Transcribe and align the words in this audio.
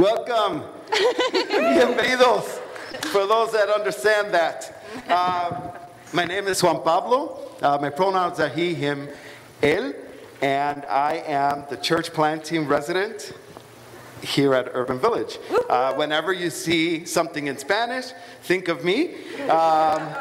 Welcome. 0.00 0.62
Bienvenidos. 0.90 2.44
For 3.08 3.26
those 3.26 3.52
that 3.52 3.68
understand 3.68 4.32
that. 4.32 4.82
Uh, 5.06 5.72
my 6.14 6.24
name 6.24 6.46
is 6.46 6.62
Juan 6.62 6.82
Pablo. 6.82 7.50
Uh, 7.60 7.76
my 7.78 7.90
pronouns 7.90 8.40
are 8.40 8.48
he, 8.48 8.72
him, 8.72 9.10
él, 9.60 9.94
and 10.40 10.86
I 10.86 11.16
am 11.26 11.66
the 11.68 11.76
church 11.76 12.14
planting 12.14 12.66
resident 12.66 13.34
here 14.22 14.54
at 14.54 14.70
Urban 14.72 14.98
Village. 14.98 15.38
Uh, 15.68 15.92
whenever 15.92 16.32
you 16.32 16.48
see 16.48 17.04
something 17.04 17.48
in 17.48 17.58
Spanish, 17.58 18.12
think 18.44 18.68
of 18.68 18.82
me. 18.82 19.16
Um, 19.50 20.14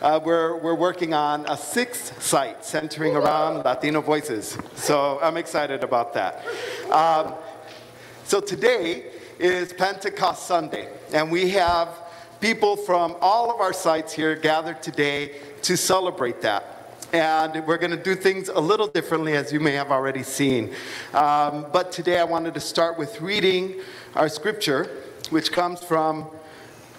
uh, 0.00 0.18
we're, 0.24 0.56
we're 0.56 0.74
working 0.74 1.12
on 1.12 1.44
a 1.46 1.58
sixth 1.58 2.22
site 2.22 2.64
centering 2.64 3.14
around 3.14 3.66
Latino 3.66 4.00
voices. 4.00 4.56
So 4.76 5.18
I'm 5.20 5.36
excited 5.36 5.84
about 5.84 6.14
that. 6.14 6.42
Um, 6.90 7.34
so 8.24 8.40
today 8.40 9.12
is 9.38 9.72
Pentecost 9.72 10.46
Sunday, 10.46 10.88
and 11.12 11.30
we 11.30 11.50
have 11.50 11.88
people 12.40 12.76
from 12.76 13.16
all 13.20 13.52
of 13.52 13.60
our 13.60 13.72
sites 13.72 14.12
here 14.12 14.34
gathered 14.34 14.82
today 14.82 15.36
to 15.62 15.76
celebrate 15.76 16.40
that. 16.42 16.72
And 17.12 17.64
we're 17.66 17.78
going 17.78 17.90
to 17.92 18.02
do 18.02 18.14
things 18.14 18.48
a 18.48 18.60
little 18.60 18.86
differently, 18.88 19.34
as 19.34 19.52
you 19.52 19.60
may 19.60 19.72
have 19.72 19.90
already 19.90 20.22
seen. 20.22 20.74
Um, 21.14 21.66
but 21.72 21.92
today 21.92 22.18
I 22.18 22.24
wanted 22.24 22.54
to 22.54 22.60
start 22.60 22.98
with 22.98 23.20
reading 23.20 23.80
our 24.14 24.28
scripture, 24.28 25.02
which 25.30 25.52
comes 25.52 25.82
from 25.82 26.26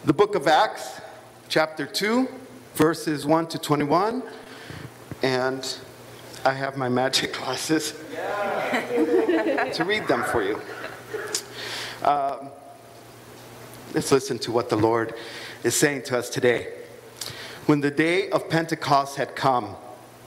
the 0.05 0.13
book 0.13 0.35
of 0.35 0.47
Acts, 0.47 1.01
chapter 1.49 1.85
2, 1.85 2.27
verses 2.75 3.25
1 3.25 3.47
to 3.47 3.59
21. 3.59 4.23
And 5.23 5.77
I 6.45 6.53
have 6.53 6.77
my 6.77 6.87
magic 6.87 7.33
glasses 7.37 7.91
to 9.73 9.83
read 9.85 10.07
them 10.07 10.23
for 10.23 10.43
you. 10.43 10.61
Um, 12.03 12.49
let's 13.93 14.11
listen 14.11 14.37
to 14.39 14.51
what 14.51 14.69
the 14.69 14.75
Lord 14.75 15.13
is 15.63 15.75
saying 15.75 16.03
to 16.03 16.17
us 16.17 16.29
today. 16.29 16.73
When 17.65 17.81
the 17.81 17.91
day 17.91 18.29
of 18.29 18.49
Pentecost 18.49 19.17
had 19.17 19.35
come, 19.35 19.75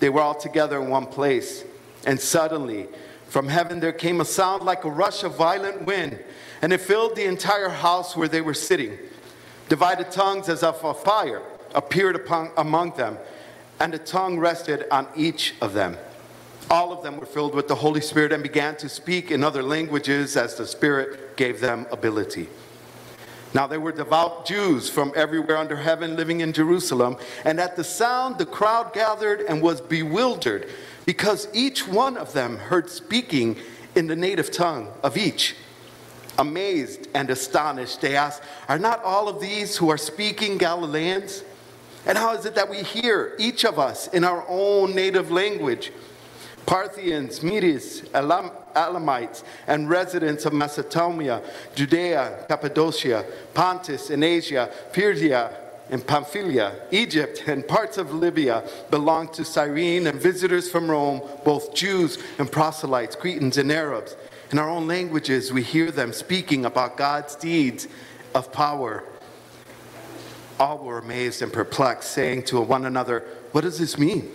they 0.00 0.08
were 0.08 0.20
all 0.20 0.34
together 0.34 0.80
in 0.82 0.90
one 0.90 1.06
place, 1.06 1.64
and 2.04 2.20
suddenly 2.20 2.88
from 3.28 3.48
heaven 3.48 3.80
there 3.80 3.92
came 3.92 4.20
a 4.20 4.24
sound 4.24 4.62
like 4.62 4.84
a 4.84 4.90
rush 4.90 5.22
of 5.22 5.36
violent 5.36 5.86
wind, 5.86 6.18
and 6.62 6.72
it 6.72 6.80
filled 6.80 7.16
the 7.16 7.24
entire 7.24 7.68
house 7.68 8.16
where 8.16 8.28
they 8.28 8.40
were 8.40 8.54
sitting. 8.54 8.98
Divided 9.68 10.10
tongues 10.10 10.48
as 10.48 10.62
of 10.62 10.82
a 10.82 10.92
fire 10.92 11.42
appeared 11.74 12.16
upon, 12.16 12.50
among 12.56 12.96
them, 12.96 13.16
and 13.78 13.94
a 13.94 13.98
tongue 13.98 14.38
rested 14.38 14.84
on 14.90 15.06
each 15.14 15.54
of 15.60 15.72
them. 15.72 15.96
All 16.68 16.92
of 16.92 17.02
them 17.02 17.18
were 17.18 17.26
filled 17.26 17.54
with 17.54 17.68
the 17.68 17.74
Holy 17.76 18.00
Spirit 18.00 18.32
and 18.32 18.42
began 18.42 18.76
to 18.76 18.88
speak 18.88 19.30
in 19.30 19.42
other 19.42 19.62
languages 19.62 20.36
as 20.36 20.56
the 20.56 20.66
Spirit 20.66 21.29
gave 21.40 21.58
them 21.58 21.86
ability. 21.90 22.46
Now 23.54 23.66
there 23.66 23.80
were 23.80 23.92
devout 23.92 24.44
Jews 24.44 24.90
from 24.90 25.10
everywhere 25.16 25.56
under 25.56 25.74
heaven 25.74 26.14
living 26.14 26.40
in 26.42 26.52
Jerusalem, 26.52 27.16
and 27.46 27.58
at 27.58 27.76
the 27.76 27.82
sound 27.82 28.36
the 28.36 28.44
crowd 28.44 28.92
gathered 28.92 29.40
and 29.40 29.62
was 29.62 29.80
bewildered 29.80 30.68
because 31.06 31.48
each 31.54 31.88
one 31.88 32.18
of 32.18 32.34
them 32.34 32.58
heard 32.58 32.90
speaking 32.90 33.56
in 33.94 34.06
the 34.06 34.14
native 34.14 34.50
tongue 34.50 34.88
of 35.02 35.16
each. 35.16 35.56
Amazed 36.38 37.08
and 37.14 37.30
astonished, 37.30 38.02
they 38.02 38.16
asked, 38.16 38.42
Are 38.68 38.78
not 38.78 39.02
all 39.02 39.26
of 39.26 39.40
these 39.40 39.78
who 39.78 39.88
are 39.88 39.96
speaking 39.96 40.58
Galileans? 40.58 41.42
And 42.04 42.18
how 42.18 42.34
is 42.34 42.44
it 42.44 42.54
that 42.54 42.68
we 42.68 42.82
hear, 42.82 43.34
each 43.38 43.64
of 43.64 43.78
us, 43.78 44.08
in 44.08 44.24
our 44.24 44.44
own 44.46 44.94
native 44.94 45.30
language? 45.30 45.90
Parthians, 46.66 47.42
Medes, 47.42 48.02
Elam, 48.12 48.50
Elamites, 48.74 49.44
and 49.66 49.88
residents 49.88 50.44
of 50.44 50.52
Mesopotamia, 50.52 51.42
Judea, 51.74 52.44
Cappadocia, 52.48 53.24
Pontus, 53.54 54.10
and 54.10 54.24
Asia, 54.24 54.70
Phrygia, 54.92 55.52
and 55.90 56.06
Pamphylia, 56.06 56.80
Egypt, 56.92 57.42
and 57.46 57.66
parts 57.66 57.98
of 57.98 58.14
Libya 58.14 58.62
belong 58.90 59.28
to 59.30 59.44
Cyrene, 59.44 60.06
and 60.06 60.20
visitors 60.20 60.70
from 60.70 60.90
Rome, 60.90 61.20
both 61.44 61.74
Jews 61.74 62.18
and 62.38 62.50
proselytes, 62.50 63.16
Cretans 63.16 63.58
and 63.58 63.72
Arabs. 63.72 64.16
In 64.52 64.58
our 64.58 64.68
own 64.68 64.86
languages, 64.86 65.52
we 65.52 65.62
hear 65.62 65.90
them 65.90 66.12
speaking 66.12 66.64
about 66.64 66.96
God's 66.96 67.34
deeds 67.34 67.88
of 68.34 68.52
power. 68.52 69.04
All 70.58 70.78
were 70.78 70.98
amazed 70.98 71.42
and 71.42 71.52
perplexed, 71.52 72.12
saying 72.12 72.44
to 72.44 72.60
one 72.60 72.84
another, 72.84 73.24
What 73.52 73.62
does 73.62 73.78
this 73.78 73.98
mean? 73.98 74.30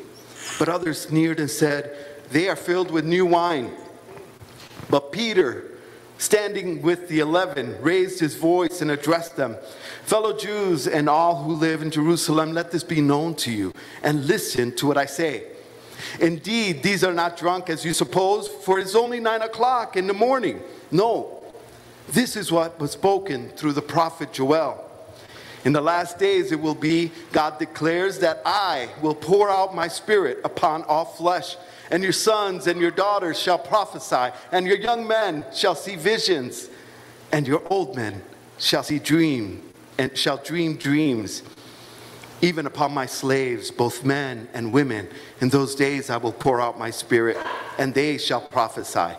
But 0.59 0.69
others 0.69 1.01
sneered 1.01 1.39
and 1.39 1.49
said, 1.49 1.95
They 2.31 2.49
are 2.49 2.55
filled 2.55 2.91
with 2.91 3.05
new 3.05 3.25
wine. 3.25 3.71
But 4.95 5.11
Peter, 5.11 5.71
standing 6.19 6.81
with 6.81 7.09
the 7.09 7.19
eleven, 7.19 7.75
raised 7.81 8.17
his 8.21 8.35
voice 8.35 8.81
and 8.81 8.89
addressed 8.89 9.35
them 9.35 9.57
Fellow 10.05 10.31
Jews 10.37 10.87
and 10.87 11.09
all 11.09 11.43
who 11.43 11.51
live 11.51 11.81
in 11.81 11.91
Jerusalem, 11.91 12.53
let 12.53 12.71
this 12.71 12.85
be 12.85 13.01
known 13.01 13.35
to 13.43 13.51
you, 13.51 13.73
and 14.03 14.25
listen 14.25 14.73
to 14.77 14.87
what 14.87 14.97
I 14.97 15.05
say. 15.05 15.47
Indeed, 16.21 16.81
these 16.81 17.03
are 17.03 17.11
not 17.11 17.35
drunk 17.35 17.69
as 17.69 17.83
you 17.83 17.91
suppose, 17.91 18.47
for 18.47 18.79
it's 18.79 18.95
only 18.95 19.19
nine 19.19 19.41
o'clock 19.41 19.97
in 19.97 20.07
the 20.07 20.13
morning. 20.13 20.61
No, 20.91 21.43
this 22.07 22.37
is 22.37 22.49
what 22.49 22.79
was 22.79 22.91
spoken 22.91 23.49
through 23.49 23.73
the 23.73 23.81
prophet 23.81 24.31
Joel. 24.31 24.81
In 25.65 25.73
the 25.73 25.81
last 25.81 26.17
days 26.17 26.53
it 26.53 26.61
will 26.61 26.73
be, 26.73 27.11
God 27.33 27.59
declares, 27.59 28.19
that 28.19 28.41
I 28.45 28.87
will 29.01 29.15
pour 29.15 29.49
out 29.49 29.75
my 29.75 29.89
spirit 29.89 30.39
upon 30.45 30.83
all 30.83 31.03
flesh 31.03 31.57
and 31.91 32.03
your 32.03 32.11
sons 32.11 32.67
and 32.67 32.79
your 32.79 32.91
daughters 32.91 33.39
shall 33.39 33.59
prophesy, 33.59 34.35
and 34.51 34.65
your 34.65 34.77
young 34.77 35.07
men 35.07 35.45
shall 35.53 35.75
see 35.75 35.95
visions, 35.95 36.69
and 37.31 37.47
your 37.47 37.61
old 37.69 37.95
men 37.95 38.21
shall 38.57 38.83
see 38.83 38.99
dream 38.99 39.61
and 39.97 40.17
shall 40.17 40.37
dream 40.37 40.75
dreams. 40.75 41.43
Even 42.41 42.65
upon 42.65 42.93
my 42.93 43.05
slaves, 43.05 43.71
both 43.71 44.03
men 44.03 44.47
and 44.53 44.73
women, 44.73 45.07
in 45.39 45.49
those 45.49 45.73
days 45.75 46.09
I 46.09 46.17
will 46.17 46.33
pour 46.33 46.59
out 46.59 46.77
my 46.77 46.91
spirit, 46.91 47.37
and 47.77 47.93
they 47.93 48.17
shall 48.17 48.41
prophesy. 48.41 49.15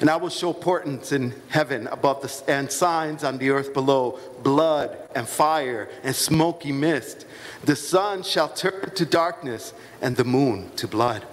And 0.00 0.08
I 0.08 0.16
will 0.16 0.28
show 0.28 0.52
portents 0.52 1.10
in 1.10 1.34
heaven 1.48 1.88
above 1.88 2.22
the, 2.22 2.50
and 2.50 2.70
signs 2.70 3.24
on 3.24 3.38
the 3.38 3.50
earth 3.50 3.74
below 3.74 4.18
blood 4.44 4.96
and 5.14 5.28
fire 5.28 5.88
and 6.04 6.14
smoky 6.14 6.70
mist. 6.70 7.26
The 7.64 7.74
sun 7.74 8.22
shall 8.22 8.48
turn 8.48 8.92
to 8.94 9.04
darkness 9.04 9.74
and 10.00 10.16
the 10.16 10.24
moon 10.24 10.70
to 10.76 10.86
blood 10.86 11.26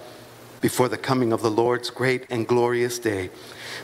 before 0.61 0.89
the 0.89 0.97
coming 0.97 1.33
of 1.33 1.41
the 1.41 1.51
Lord's 1.51 1.89
great 1.89 2.25
and 2.29 2.47
glorious 2.47 2.99
day. 2.99 3.29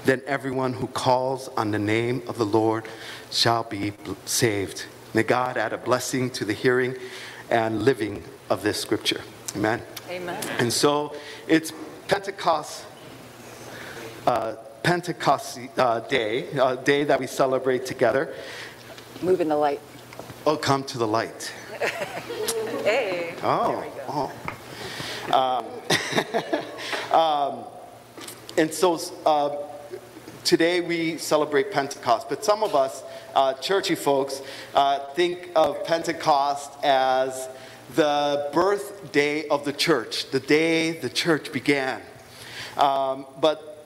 Then 0.06 0.22
everyone 0.26 0.74
who 0.74 0.88
calls 0.88 1.48
on 1.50 1.72
the 1.72 1.80
name 1.80 2.24
of 2.28 2.38
the 2.38 2.46
Lord 2.46 2.86
shall 3.30 3.64
be 3.64 3.94
saved. 4.26 4.86
May 5.14 5.24
God 5.24 5.58
add 5.58 5.74
a 5.74 5.78
blessing 5.78 6.30
to 6.32 6.46
the 6.46 6.54
hearing 6.54 6.96
and 7.50 7.84
living 7.84 8.24
of 8.50 8.64
this 8.64 8.80
scripture. 8.80 9.22
Amen. 9.56 9.82
Amen. 10.10 10.44
And 10.60 10.72
so 10.72 11.16
it's 11.48 11.74
Pentecost. 12.08 12.86
Uh, 14.26 14.56
Pentecost 14.84 15.60
uh, 15.78 16.00
Day, 16.02 16.48
a 16.60 16.76
day 16.76 17.04
that 17.04 17.20
we 17.20 17.28
celebrate 17.28 17.86
together. 17.86 18.34
Move 19.22 19.42
in 19.42 19.48
the 19.48 19.56
light. 19.56 19.80
Oh, 20.46 20.58
come 20.58 20.84
to 20.86 20.98
the 20.98 21.08
light. 21.08 21.54
Hey. 22.84 23.36
Oh, 23.44 23.86
oh. 24.10 24.32
Um, 25.34 25.66
um, 27.12 27.64
and 28.58 28.74
so 28.74 29.00
uh, 29.26 29.56
today 30.44 30.82
we 30.82 31.18
celebrate 31.18 31.72
Pentecost, 31.72 32.28
but 32.28 32.44
some 32.44 32.64
of 32.64 32.76
us, 32.76 33.04
uh, 33.34 33.54
churchy 33.54 33.96
folks, 33.96 34.42
uh, 34.76 35.00
think 35.14 35.50
of 35.56 35.84
Pentecost 35.86 36.72
as 36.84 37.48
the 37.96 38.50
birthday 38.54 39.48
of 39.48 39.64
the 39.64 39.74
church, 39.74 40.30
the 40.32 40.40
day 40.40 40.92
the 40.92 41.10
church 41.10 41.52
began. 41.54 42.02
Um, 42.78 43.26
but 43.40 43.86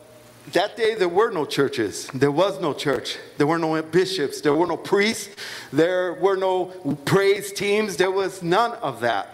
that 0.54 0.78
day 0.78 0.96
there 0.96 1.10
were 1.10 1.32
no 1.32 1.46
churches. 1.46 2.08
There 2.14 2.32
was 2.32 2.60
no 2.60 2.74
church. 2.74 3.18
There 3.38 3.48
were 3.48 3.60
no 3.60 3.82
bishops. 3.82 4.42
There 4.42 4.54
were 4.54 4.68
no 4.68 4.78
priests. 4.78 5.36
There 5.72 6.14
were 6.14 6.38
no 6.38 6.66
praise 7.06 7.52
teams. 7.52 7.98
There 7.98 8.12
was 8.12 8.44
none 8.44 8.74
of 8.74 9.02
that 9.02 9.30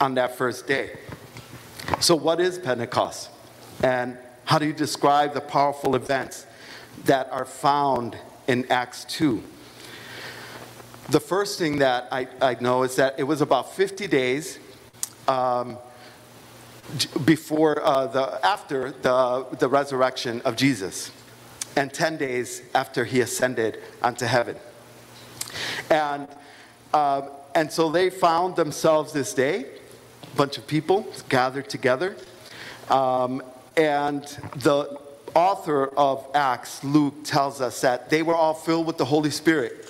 on 0.00 0.14
that 0.14 0.36
first 0.36 0.66
day. 0.66 0.98
So, 2.02 2.16
what 2.16 2.40
is 2.40 2.58
Pentecost? 2.58 3.30
And 3.84 4.18
how 4.44 4.58
do 4.58 4.66
you 4.66 4.72
describe 4.72 5.34
the 5.34 5.40
powerful 5.40 5.94
events 5.94 6.46
that 7.04 7.30
are 7.30 7.44
found 7.44 8.18
in 8.48 8.66
Acts 8.72 9.04
2? 9.04 9.40
The 11.10 11.20
first 11.20 11.60
thing 11.60 11.78
that 11.78 12.08
I, 12.10 12.26
I 12.40 12.56
know 12.60 12.82
is 12.82 12.96
that 12.96 13.20
it 13.20 13.22
was 13.22 13.40
about 13.40 13.76
50 13.76 14.08
days 14.08 14.58
um, 15.28 15.78
before 17.24 17.80
uh, 17.86 18.08
the 18.08 18.44
after 18.44 18.90
the, 18.90 19.46
the 19.60 19.68
resurrection 19.68 20.40
of 20.40 20.56
Jesus, 20.56 21.12
and 21.76 21.94
10 21.94 22.16
days 22.16 22.62
after 22.74 23.04
he 23.04 23.20
ascended 23.20 23.78
unto 24.02 24.26
heaven. 24.26 24.56
And 25.88 26.26
uh, 26.92 27.28
and 27.54 27.70
so 27.70 27.90
they 27.92 28.10
found 28.10 28.56
themselves 28.56 29.12
this 29.12 29.32
day 29.34 29.66
bunch 30.36 30.58
of 30.58 30.66
people 30.66 31.06
gathered 31.28 31.68
together. 31.68 32.16
Um, 32.90 33.42
and 33.76 34.22
the 34.56 34.98
author 35.34 35.86
of 35.86 36.26
Acts, 36.34 36.84
Luke, 36.84 37.24
tells 37.24 37.60
us 37.60 37.80
that 37.80 38.10
they 38.10 38.22
were 38.22 38.34
all 38.34 38.54
filled 38.54 38.86
with 38.86 38.98
the 38.98 39.04
Holy 39.04 39.30
Spirit. 39.30 39.88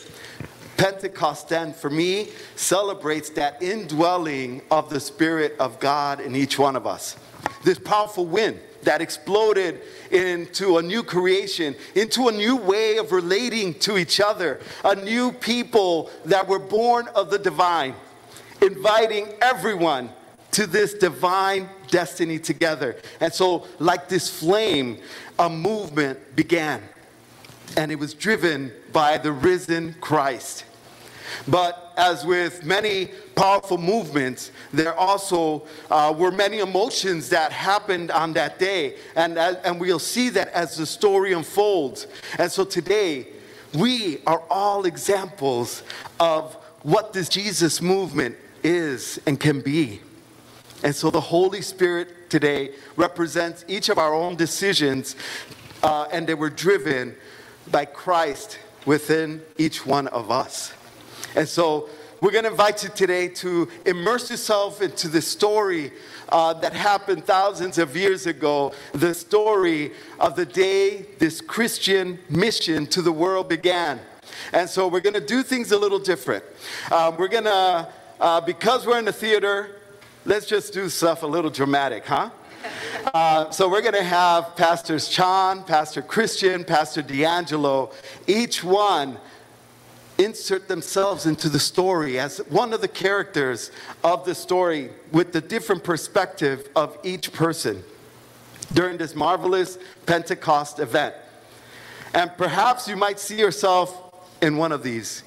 Pentecost 0.76 1.48
then, 1.48 1.72
for 1.72 1.90
me, 1.90 2.28
celebrates 2.56 3.30
that 3.30 3.62
indwelling 3.62 4.62
of 4.70 4.90
the 4.90 5.00
Spirit 5.00 5.54
of 5.58 5.78
God 5.80 6.20
in 6.20 6.34
each 6.34 6.58
one 6.58 6.76
of 6.76 6.86
us. 6.86 7.16
This 7.64 7.78
powerful 7.78 8.26
wind 8.26 8.58
that 8.82 9.00
exploded 9.00 9.80
into 10.10 10.78
a 10.78 10.82
new 10.82 11.02
creation, 11.02 11.76
into 11.94 12.28
a 12.28 12.32
new 12.32 12.56
way 12.56 12.96
of 12.96 13.12
relating 13.12 13.74
to 13.74 13.96
each 13.96 14.20
other, 14.20 14.60
a 14.84 14.94
new 14.94 15.32
people 15.32 16.10
that 16.24 16.46
were 16.48 16.58
born 16.58 17.06
of 17.14 17.30
the 17.30 17.38
divine, 17.38 17.94
inviting 18.60 19.28
everyone 19.40 20.10
to 20.52 20.66
this 20.66 20.94
divine 20.94 21.68
destiny 21.88 22.38
together. 22.38 22.96
And 23.20 23.32
so, 23.32 23.66
like 23.78 24.08
this 24.08 24.30
flame, 24.30 24.98
a 25.38 25.48
movement 25.48 26.36
began, 26.36 26.82
and 27.76 27.90
it 27.90 27.96
was 27.96 28.14
driven 28.14 28.72
by 28.92 29.18
the 29.18 29.32
risen 29.32 29.94
Christ. 30.00 30.64
But 31.48 31.92
as 31.96 32.24
with 32.24 32.64
many 32.64 33.06
powerful 33.34 33.78
movements, 33.78 34.50
there 34.72 34.94
also 34.94 35.66
uh, 35.90 36.14
were 36.16 36.30
many 36.30 36.58
emotions 36.58 37.28
that 37.30 37.52
happened 37.52 38.10
on 38.10 38.32
that 38.34 38.58
day. 38.58 38.96
And, 39.16 39.38
uh, 39.38 39.54
and 39.64 39.80
we'll 39.80 39.98
see 39.98 40.28
that 40.30 40.48
as 40.48 40.76
the 40.76 40.86
story 40.86 41.32
unfolds. 41.32 42.06
And 42.38 42.50
so 42.50 42.64
today, 42.64 43.28
we 43.74 44.18
are 44.26 44.42
all 44.50 44.84
examples 44.84 45.82
of 46.20 46.54
what 46.82 47.12
this 47.12 47.28
Jesus 47.28 47.80
movement 47.80 48.36
is 48.62 49.20
and 49.26 49.40
can 49.40 49.60
be. 49.60 50.00
And 50.82 50.94
so 50.94 51.10
the 51.10 51.20
Holy 51.20 51.62
Spirit 51.62 52.28
today 52.28 52.70
represents 52.96 53.64
each 53.68 53.88
of 53.88 53.98
our 53.98 54.14
own 54.14 54.36
decisions, 54.36 55.16
uh, 55.82 56.08
and 56.12 56.26
they 56.26 56.34
were 56.34 56.50
driven 56.50 57.14
by 57.70 57.84
Christ 57.84 58.58
within 58.84 59.42
each 59.58 59.86
one 59.86 60.08
of 60.08 60.30
us. 60.30 60.72
And 61.36 61.48
so 61.48 61.88
we're 62.20 62.32
going 62.32 62.44
to 62.44 62.50
invite 62.50 62.82
you 62.82 62.88
today 62.88 63.28
to 63.28 63.68
immerse 63.86 64.30
yourself 64.30 64.82
into 64.82 65.08
the 65.08 65.22
story 65.22 65.92
uh, 66.28 66.52
that 66.54 66.72
happened 66.72 67.24
thousands 67.24 67.78
of 67.78 67.96
years 67.96 68.26
ago, 68.26 68.72
the 68.92 69.14
story 69.14 69.92
of 70.18 70.34
the 70.34 70.46
day 70.46 71.06
this 71.18 71.40
Christian 71.40 72.18
mission 72.28 72.86
to 72.86 73.02
the 73.02 73.12
world 73.12 73.48
began. 73.48 74.00
And 74.52 74.68
so 74.68 74.88
we're 74.88 75.00
going 75.00 75.14
to 75.14 75.20
do 75.20 75.42
things 75.42 75.72
a 75.72 75.78
little 75.78 75.98
different. 75.98 76.44
Um, 76.90 77.16
we're 77.16 77.28
going 77.28 77.44
to, 77.44 77.88
uh, 78.20 78.40
because 78.40 78.86
we're 78.86 78.98
in 78.98 79.04
the 79.04 79.12
theater, 79.12 79.81
let's 80.24 80.46
just 80.46 80.72
do 80.72 80.88
stuff 80.88 81.22
a 81.22 81.26
little 81.26 81.50
dramatic, 81.50 82.04
huh? 82.04 82.30
Uh, 83.12 83.50
so 83.50 83.68
we're 83.68 83.80
going 83.80 83.94
to 83.94 84.04
have 84.04 84.54
Pastors 84.56 85.08
Chan, 85.08 85.64
Pastor 85.64 86.02
Christian, 86.02 86.64
Pastor 86.64 87.02
D'Angelo, 87.02 87.90
each 88.26 88.62
one 88.62 89.18
insert 90.18 90.68
themselves 90.68 91.26
into 91.26 91.48
the 91.48 91.58
story 91.58 92.20
as 92.20 92.38
one 92.48 92.72
of 92.72 92.80
the 92.80 92.88
characters 92.88 93.72
of 94.04 94.24
the 94.24 94.34
story 94.34 94.90
with 95.10 95.32
the 95.32 95.40
different 95.40 95.82
perspective 95.82 96.68
of 96.76 96.96
each 97.02 97.32
person 97.32 97.82
during 98.72 98.96
this 98.98 99.16
marvelous 99.16 99.78
Pentecost 100.06 100.78
event. 100.78 101.14
And 102.14 102.30
perhaps 102.36 102.86
you 102.86 102.96
might 102.96 103.18
see 103.18 103.38
yourself 103.38 104.14
in 104.40 104.56
one 104.56 104.70
of 104.70 104.82
these. 104.82 105.24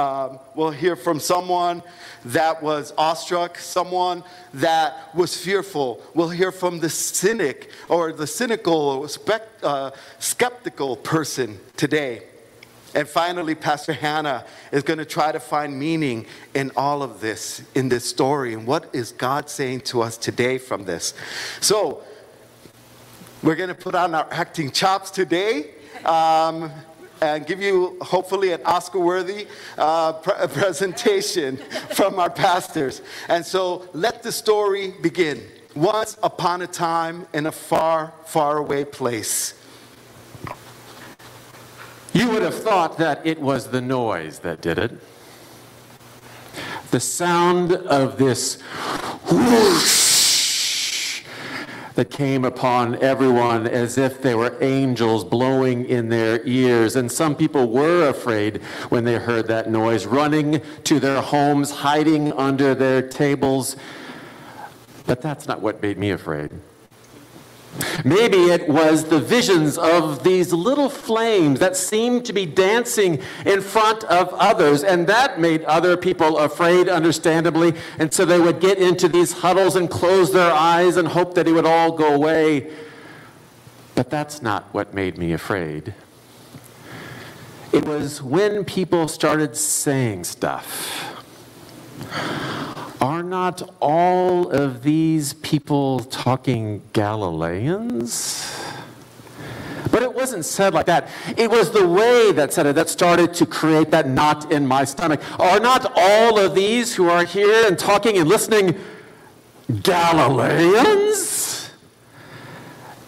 Um, 0.00 0.38
we'll 0.54 0.70
hear 0.70 0.96
from 0.96 1.20
someone 1.20 1.82
that 2.24 2.62
was 2.62 2.94
awestruck, 2.96 3.58
someone 3.58 4.24
that 4.54 5.14
was 5.14 5.36
fearful. 5.36 6.00
We'll 6.14 6.30
hear 6.30 6.52
from 6.52 6.80
the 6.80 6.88
cynic 6.88 7.70
or 7.86 8.10
the 8.10 8.26
cynical, 8.26 9.06
spect, 9.08 9.62
uh, 9.62 9.90
skeptical 10.18 10.96
person 10.96 11.60
today. 11.76 12.22
And 12.94 13.06
finally, 13.06 13.54
Pastor 13.54 13.92
Hannah 13.92 14.46
is 14.72 14.82
going 14.82 14.98
to 15.00 15.04
try 15.04 15.32
to 15.32 15.38
find 15.38 15.78
meaning 15.78 16.24
in 16.54 16.72
all 16.76 17.02
of 17.02 17.20
this, 17.20 17.62
in 17.74 17.90
this 17.90 18.06
story. 18.06 18.54
And 18.54 18.66
what 18.66 18.88
is 18.94 19.12
God 19.12 19.50
saying 19.50 19.82
to 19.82 20.00
us 20.00 20.16
today 20.16 20.56
from 20.56 20.84
this? 20.84 21.12
So, 21.60 22.02
we're 23.42 23.54
going 23.54 23.68
to 23.68 23.74
put 23.74 23.94
on 23.94 24.14
our 24.14 24.26
acting 24.30 24.70
chops 24.70 25.10
today. 25.10 25.72
Um, 26.06 26.72
and 27.20 27.46
give 27.46 27.60
you 27.60 27.96
hopefully 28.00 28.52
an 28.52 28.60
Oscar 28.64 28.98
worthy 28.98 29.46
uh, 29.76 30.14
pre- 30.14 30.46
presentation 30.48 31.56
from 31.90 32.18
our 32.18 32.30
pastors. 32.30 33.02
And 33.28 33.44
so 33.44 33.88
let 33.92 34.22
the 34.22 34.32
story 34.32 34.94
begin. 35.02 35.42
Once 35.74 36.16
upon 36.22 36.62
a 36.62 36.66
time 36.66 37.26
in 37.32 37.46
a 37.46 37.52
far, 37.52 38.12
far 38.24 38.58
away 38.58 38.84
place. 38.84 39.54
You 42.12 42.28
would 42.30 42.42
have 42.42 42.60
thought 42.60 42.98
that 42.98 43.24
it 43.24 43.40
was 43.40 43.68
the 43.68 43.80
noise 43.80 44.40
that 44.40 44.60
did 44.60 44.78
it. 44.78 44.92
The 46.90 46.98
sound 46.98 47.72
of 47.72 48.18
this 48.18 48.60
whoosh 49.30 49.99
that 52.00 52.08
came 52.08 52.46
upon 52.46 52.96
everyone 53.02 53.66
as 53.66 53.98
if 53.98 54.22
they 54.22 54.34
were 54.34 54.56
angels 54.62 55.22
blowing 55.22 55.84
in 55.84 56.08
their 56.08 56.42
ears. 56.46 56.96
And 56.96 57.12
some 57.12 57.36
people 57.36 57.68
were 57.68 58.08
afraid 58.08 58.62
when 58.88 59.04
they 59.04 59.16
heard 59.16 59.48
that 59.48 59.70
noise, 59.70 60.06
running 60.06 60.62
to 60.84 60.98
their 60.98 61.20
homes, 61.20 61.70
hiding 61.70 62.32
under 62.32 62.74
their 62.74 63.02
tables. 63.02 63.76
But 65.04 65.20
that's 65.20 65.46
not 65.46 65.60
what 65.60 65.82
made 65.82 65.98
me 65.98 66.10
afraid. 66.10 66.50
Maybe 68.04 68.50
it 68.50 68.68
was 68.68 69.04
the 69.04 69.20
visions 69.20 69.78
of 69.78 70.24
these 70.24 70.52
little 70.52 70.88
flames 70.88 71.60
that 71.60 71.76
seemed 71.76 72.24
to 72.26 72.32
be 72.32 72.44
dancing 72.44 73.20
in 73.46 73.60
front 73.60 74.04
of 74.04 74.32
others, 74.34 74.82
and 74.82 75.06
that 75.06 75.40
made 75.40 75.62
other 75.64 75.96
people 75.96 76.38
afraid, 76.38 76.88
understandably. 76.88 77.74
And 77.98 78.12
so 78.12 78.24
they 78.24 78.40
would 78.40 78.60
get 78.60 78.78
into 78.78 79.08
these 79.08 79.32
huddles 79.32 79.76
and 79.76 79.88
close 79.88 80.32
their 80.32 80.52
eyes 80.52 80.96
and 80.96 81.08
hope 81.08 81.34
that 81.34 81.46
it 81.46 81.52
would 81.52 81.66
all 81.66 81.92
go 81.92 82.14
away. 82.14 82.70
But 83.94 84.10
that's 84.10 84.42
not 84.42 84.64
what 84.72 84.92
made 84.94 85.16
me 85.16 85.32
afraid. 85.32 85.94
It 87.72 87.84
was 87.86 88.20
when 88.20 88.64
people 88.64 89.06
started 89.06 89.56
saying 89.56 90.24
stuff. 90.24 91.06
Are 93.00 93.22
not 93.22 93.62
all 93.80 94.50
of 94.50 94.82
these 94.82 95.32
people 95.32 96.00
talking 96.00 96.82
Galileans? 96.92 98.62
But 99.90 100.02
it 100.02 100.12
wasn't 100.12 100.44
said 100.44 100.74
like 100.74 100.84
that. 100.86 101.08
It 101.38 101.50
was 101.50 101.70
the 101.70 101.88
way 101.88 102.30
that 102.32 102.52
said 102.52 102.66
it 102.66 102.74
that 102.74 102.90
started 102.90 103.32
to 103.34 103.46
create 103.46 103.90
that 103.92 104.06
knot 104.06 104.52
in 104.52 104.66
my 104.66 104.84
stomach. 104.84 105.22
Are 105.40 105.58
not 105.58 105.90
all 105.96 106.38
of 106.38 106.54
these 106.54 106.94
who 106.94 107.08
are 107.08 107.24
here 107.24 107.66
and 107.66 107.78
talking 107.78 108.18
and 108.18 108.28
listening 108.28 108.78
Galileans? 109.82 111.70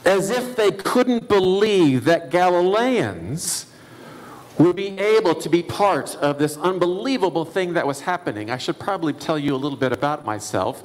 As 0.06 0.30
if 0.30 0.56
they 0.56 0.72
couldn't 0.72 1.28
believe 1.28 2.04
that 2.06 2.30
Galileans 2.30 3.66
would 4.62 4.76
be 4.76 4.96
able 4.98 5.34
to 5.34 5.48
be 5.48 5.62
part 5.62 6.14
of 6.16 6.38
this 6.38 6.56
unbelievable 6.56 7.44
thing 7.44 7.72
that 7.74 7.84
was 7.86 8.00
happening. 8.02 8.48
I 8.48 8.58
should 8.58 8.78
probably 8.78 9.12
tell 9.12 9.36
you 9.36 9.54
a 9.54 9.56
little 9.56 9.78
bit 9.78 9.92
about 9.92 10.24
myself. 10.24 10.84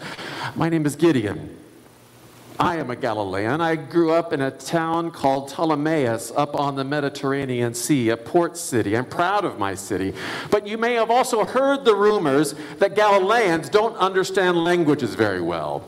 My 0.55 0.67
name 0.67 0.85
is 0.87 0.95
Gideon. 0.95 1.55
I 2.59 2.77
am 2.77 2.89
a 2.89 2.95
Galilean. 2.95 3.61
I 3.61 3.75
grew 3.75 4.11
up 4.11 4.33
in 4.33 4.41
a 4.41 4.49
town 4.49 5.11
called 5.11 5.51
Ptolemais 5.51 6.33
up 6.35 6.55
on 6.55 6.75
the 6.75 6.83
Mediterranean 6.83 7.75
Sea, 7.75 8.09
a 8.09 8.17
port 8.17 8.57
city. 8.57 8.97
I'm 8.97 9.05
proud 9.05 9.45
of 9.45 9.59
my 9.59 9.75
city. 9.75 10.15
But 10.49 10.65
you 10.65 10.79
may 10.79 10.95
have 10.95 11.11
also 11.11 11.45
heard 11.45 11.85
the 11.85 11.95
rumors 11.95 12.55
that 12.79 12.95
Galileans 12.95 13.69
don't 13.69 13.95
understand 13.97 14.57
languages 14.57 15.13
very 15.13 15.41
well 15.41 15.87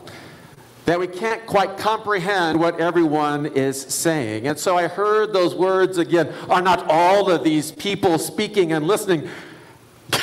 that 0.86 0.98
we 0.98 1.06
can't 1.06 1.46
quite 1.46 1.76
comprehend 1.76 2.58
what 2.58 2.80
everyone 2.80 3.46
is 3.46 3.80
saying. 3.80 4.46
And 4.46 4.58
so 4.58 4.76
I 4.76 4.88
heard 4.88 5.32
those 5.32 5.54
words 5.54 5.98
again. 5.98 6.32
Are 6.48 6.62
not 6.62 6.86
all 6.88 7.30
of 7.30 7.44
these 7.44 7.70
people 7.70 8.18
speaking 8.18 8.72
and 8.72 8.86
listening 8.86 9.28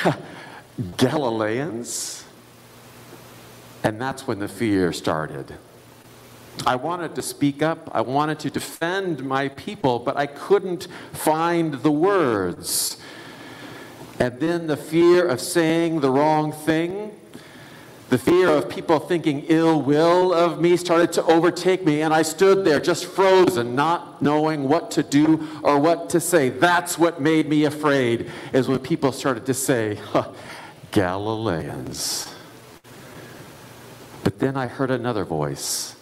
Galileans? 0.97 2.25
And 3.83 4.01
that's 4.01 4.27
when 4.27 4.39
the 4.39 4.47
fear 4.47 4.91
started. 4.91 5.53
I 6.65 6.75
wanted 6.75 7.13
to 7.15 7.21
speak 7.21 7.61
up, 7.61 7.89
I 7.93 8.01
wanted 8.01 8.39
to 8.39 8.49
defend 8.49 9.23
my 9.23 9.49
people, 9.49 9.99
but 9.99 10.17
I 10.17 10.25
couldn't 10.25 10.87
find 11.13 11.75
the 11.75 11.91
words. 11.91 12.97
And 14.19 14.39
then 14.39 14.65
the 14.65 14.77
fear 14.77 15.27
of 15.27 15.39
saying 15.39 15.99
the 15.99 16.09
wrong 16.09 16.51
thing 16.51 17.11
the 18.09 18.17
fear 18.17 18.47
of 18.47 18.69
people 18.69 18.99
thinking 18.99 19.43
ill 19.47 19.81
will 19.81 20.33
of 20.33 20.61
me 20.61 20.77
started 20.77 21.11
to 21.13 21.23
overtake 21.25 21.85
me, 21.85 22.01
and 22.01 22.13
I 22.13 22.21
stood 22.21 22.63
there 22.63 22.79
just 22.79 23.05
frozen, 23.05 23.75
not 23.75 24.21
knowing 24.21 24.63
what 24.63 24.91
to 24.91 25.03
do 25.03 25.47
or 25.61 25.77
what 25.79 26.09
to 26.11 26.21
say. 26.21 26.49
That's 26.49 26.97
what 26.97 27.19
made 27.19 27.49
me 27.49 27.65
afraid, 27.65 28.31
is 28.53 28.69
when 28.69 28.79
people 28.79 29.11
started 29.11 29.45
to 29.47 29.53
say, 29.53 29.99
Galileans. 30.91 32.33
But 34.23 34.39
then 34.39 34.55
I 34.55 34.67
heard 34.67 34.91
another 34.91 35.25
voice 35.25 35.95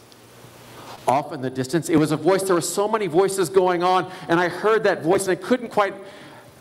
off 1.07 1.31
in 1.31 1.41
the 1.41 1.49
distance. 1.49 1.89
It 1.89 1.97
was 1.97 2.11
a 2.11 2.17
voice, 2.17 2.43
there 2.43 2.55
were 2.55 2.61
so 2.61 2.87
many 2.87 3.07
voices 3.07 3.49
going 3.49 3.83
on, 3.83 4.11
and 4.27 4.39
I 4.39 4.47
heard 4.49 4.83
that 4.83 5.01
voice, 5.01 5.27
and 5.27 5.37
I 5.37 5.41
couldn't 5.41 5.69
quite 5.69 5.95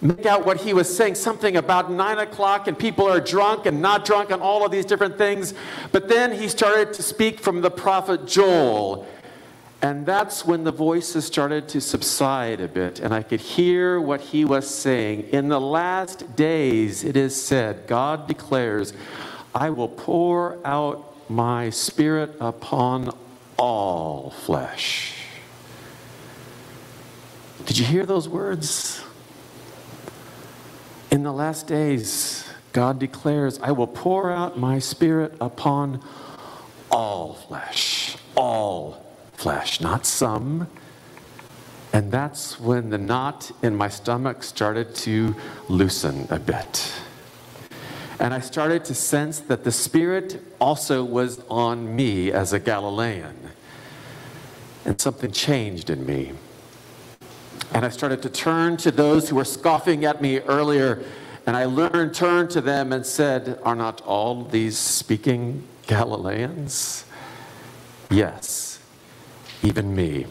make 0.04 0.26
out 0.26 0.44
what 0.44 0.60
he 0.60 0.74
was 0.74 0.94
saying. 0.94 1.14
Something 1.16 1.56
about 1.56 1.90
nine 1.90 2.18
o'clock, 2.18 2.68
and 2.68 2.78
people 2.78 3.08
are 3.08 3.20
drunk 3.20 3.66
and 3.66 3.80
not 3.80 4.04
drunk, 4.04 4.30
and 4.30 4.40
all 4.40 4.64
of 4.64 4.70
these 4.70 4.84
different 4.84 5.18
things. 5.18 5.54
But 5.90 6.08
then 6.08 6.30
he 6.30 6.46
started 6.46 6.92
to 6.92 7.02
speak 7.02 7.40
from 7.40 7.62
the 7.62 7.70
prophet 7.70 8.26
Joel. 8.26 9.08
And 9.80 10.06
that's 10.06 10.46
when 10.46 10.64
the 10.64 10.72
voices 10.72 11.26
started 11.26 11.68
to 11.68 11.80
subside 11.80 12.60
a 12.60 12.68
bit, 12.68 13.00
and 13.00 13.12
I 13.12 13.22
could 13.22 13.40
hear 13.40 14.00
what 14.00 14.20
he 14.20 14.44
was 14.44 14.68
saying. 14.68 15.28
In 15.30 15.48
the 15.48 15.60
last 15.60 16.36
days, 16.36 17.04
it 17.04 17.16
is 17.16 17.34
said, 17.34 17.86
God 17.86 18.26
declares, 18.26 18.94
I 19.54 19.70
will 19.70 19.88
pour 19.88 20.58
out 20.66 21.14
my 21.28 21.70
spirit 21.70 22.34
upon 22.40 23.14
all 23.58 24.30
flesh. 24.30 25.14
Did 27.66 27.78
you 27.78 27.84
hear 27.84 28.06
those 28.06 28.28
words? 28.28 29.02
In 31.14 31.22
the 31.22 31.32
last 31.32 31.68
days, 31.68 32.44
God 32.72 32.98
declares, 32.98 33.60
I 33.60 33.70
will 33.70 33.86
pour 33.86 34.32
out 34.32 34.58
my 34.58 34.80
spirit 34.80 35.36
upon 35.40 36.02
all 36.90 37.34
flesh. 37.34 38.16
All 38.34 39.06
flesh, 39.34 39.80
not 39.80 40.06
some. 40.06 40.66
And 41.92 42.10
that's 42.10 42.58
when 42.58 42.90
the 42.90 42.98
knot 42.98 43.52
in 43.62 43.76
my 43.76 43.88
stomach 43.88 44.42
started 44.42 44.96
to 45.06 45.36
loosen 45.68 46.26
a 46.30 46.40
bit. 46.40 46.92
And 48.18 48.34
I 48.34 48.40
started 48.40 48.84
to 48.86 48.94
sense 48.96 49.38
that 49.38 49.62
the 49.62 49.70
Spirit 49.70 50.42
also 50.60 51.04
was 51.04 51.44
on 51.48 51.94
me 51.94 52.32
as 52.32 52.52
a 52.52 52.58
Galilean. 52.58 53.50
And 54.84 55.00
something 55.00 55.30
changed 55.30 55.90
in 55.90 56.04
me. 56.04 56.32
And 57.74 57.84
I 57.84 57.88
started 57.88 58.22
to 58.22 58.30
turn 58.30 58.76
to 58.78 58.92
those 58.92 59.28
who 59.28 59.36
were 59.36 59.44
scoffing 59.44 60.04
at 60.04 60.22
me 60.22 60.38
earlier. 60.38 61.02
And 61.44 61.56
I 61.56 61.64
learned, 61.64 62.14
turned 62.14 62.50
to 62.50 62.60
them 62.60 62.92
and 62.92 63.04
said, 63.04 63.58
Are 63.64 63.74
not 63.74 64.00
all 64.02 64.44
these 64.44 64.78
speaking 64.78 65.64
Galileans? 65.88 67.04
Yes, 68.10 68.78
even 69.64 69.94
me. 69.94 70.26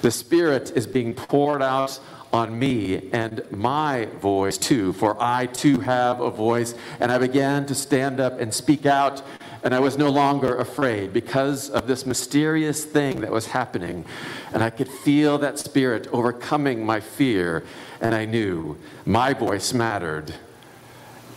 The 0.00 0.10
Spirit 0.10 0.72
is 0.74 0.86
being 0.86 1.12
poured 1.12 1.62
out 1.62 2.00
on 2.32 2.58
me 2.58 3.10
and 3.12 3.42
my 3.50 4.06
voice 4.20 4.56
too, 4.56 4.94
for 4.94 5.22
I 5.22 5.46
too 5.46 5.80
have 5.80 6.20
a 6.20 6.30
voice. 6.30 6.74
And 6.98 7.12
I 7.12 7.18
began 7.18 7.66
to 7.66 7.74
stand 7.74 8.20
up 8.20 8.40
and 8.40 8.54
speak 8.54 8.86
out, 8.86 9.22
and 9.62 9.74
I 9.74 9.78
was 9.78 9.96
no 9.96 10.10
longer 10.10 10.56
afraid 10.56 11.12
because 11.12 11.70
of 11.70 11.86
this 11.86 12.04
mysterious 12.04 12.84
thing 12.84 13.20
that 13.20 13.30
was 13.30 13.46
happening. 13.46 14.04
And 14.52 14.62
I 14.62 14.70
could 14.70 14.88
feel 14.88 15.38
that 15.38 15.58
spirit 15.58 16.08
overcoming 16.12 16.84
my 16.84 16.98
fear, 17.00 17.64
and 18.00 18.14
I 18.14 18.24
knew 18.24 18.76
my 19.06 19.32
voice 19.32 19.72
mattered 19.72 20.34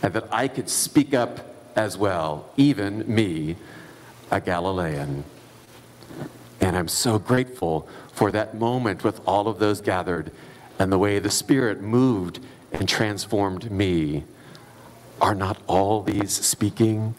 and 0.01 0.13
that 0.13 0.27
I 0.31 0.47
could 0.47 0.69
speak 0.69 1.13
up 1.13 1.55
as 1.75 1.97
well, 1.97 2.49
even 2.57 3.03
me, 3.13 3.57
a 4.31 4.41
Galilean. 4.41 5.23
And 6.61 6.75
I'm 6.75 6.87
so 6.87 7.19
grateful 7.19 7.87
for 8.11 8.31
that 8.31 8.55
moment 8.55 9.03
with 9.03 9.21
all 9.27 9.47
of 9.47 9.59
those 9.59 9.81
gathered 9.81 10.31
and 10.79 10.91
the 10.91 10.97
way 10.97 11.19
the 11.19 11.29
Spirit 11.29 11.81
moved 11.81 12.39
and 12.71 12.87
transformed 12.87 13.71
me. 13.71 14.23
Are 15.21 15.35
not 15.35 15.57
all 15.67 16.01
these 16.01 16.31
speaking 16.31 17.15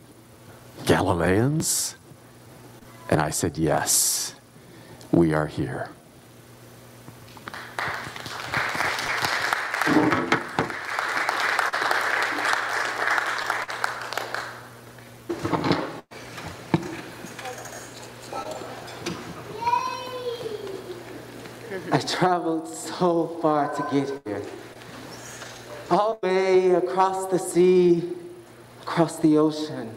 Galileans? 0.86 1.96
And 3.10 3.20
I 3.20 3.30
said, 3.30 3.58
Yes, 3.58 4.36
we 5.10 5.34
are 5.34 5.48
here. 5.48 5.90
I 21.92 21.98
traveled 21.98 22.68
so 22.68 23.38
far 23.42 23.74
to 23.74 23.82
get 23.92 24.20
here. 24.24 24.42
All 25.90 26.18
the 26.22 26.28
way 26.28 26.70
across 26.70 27.26
the 27.26 27.38
sea, 27.38 28.12
across 28.82 29.18
the 29.18 29.38
ocean, 29.38 29.90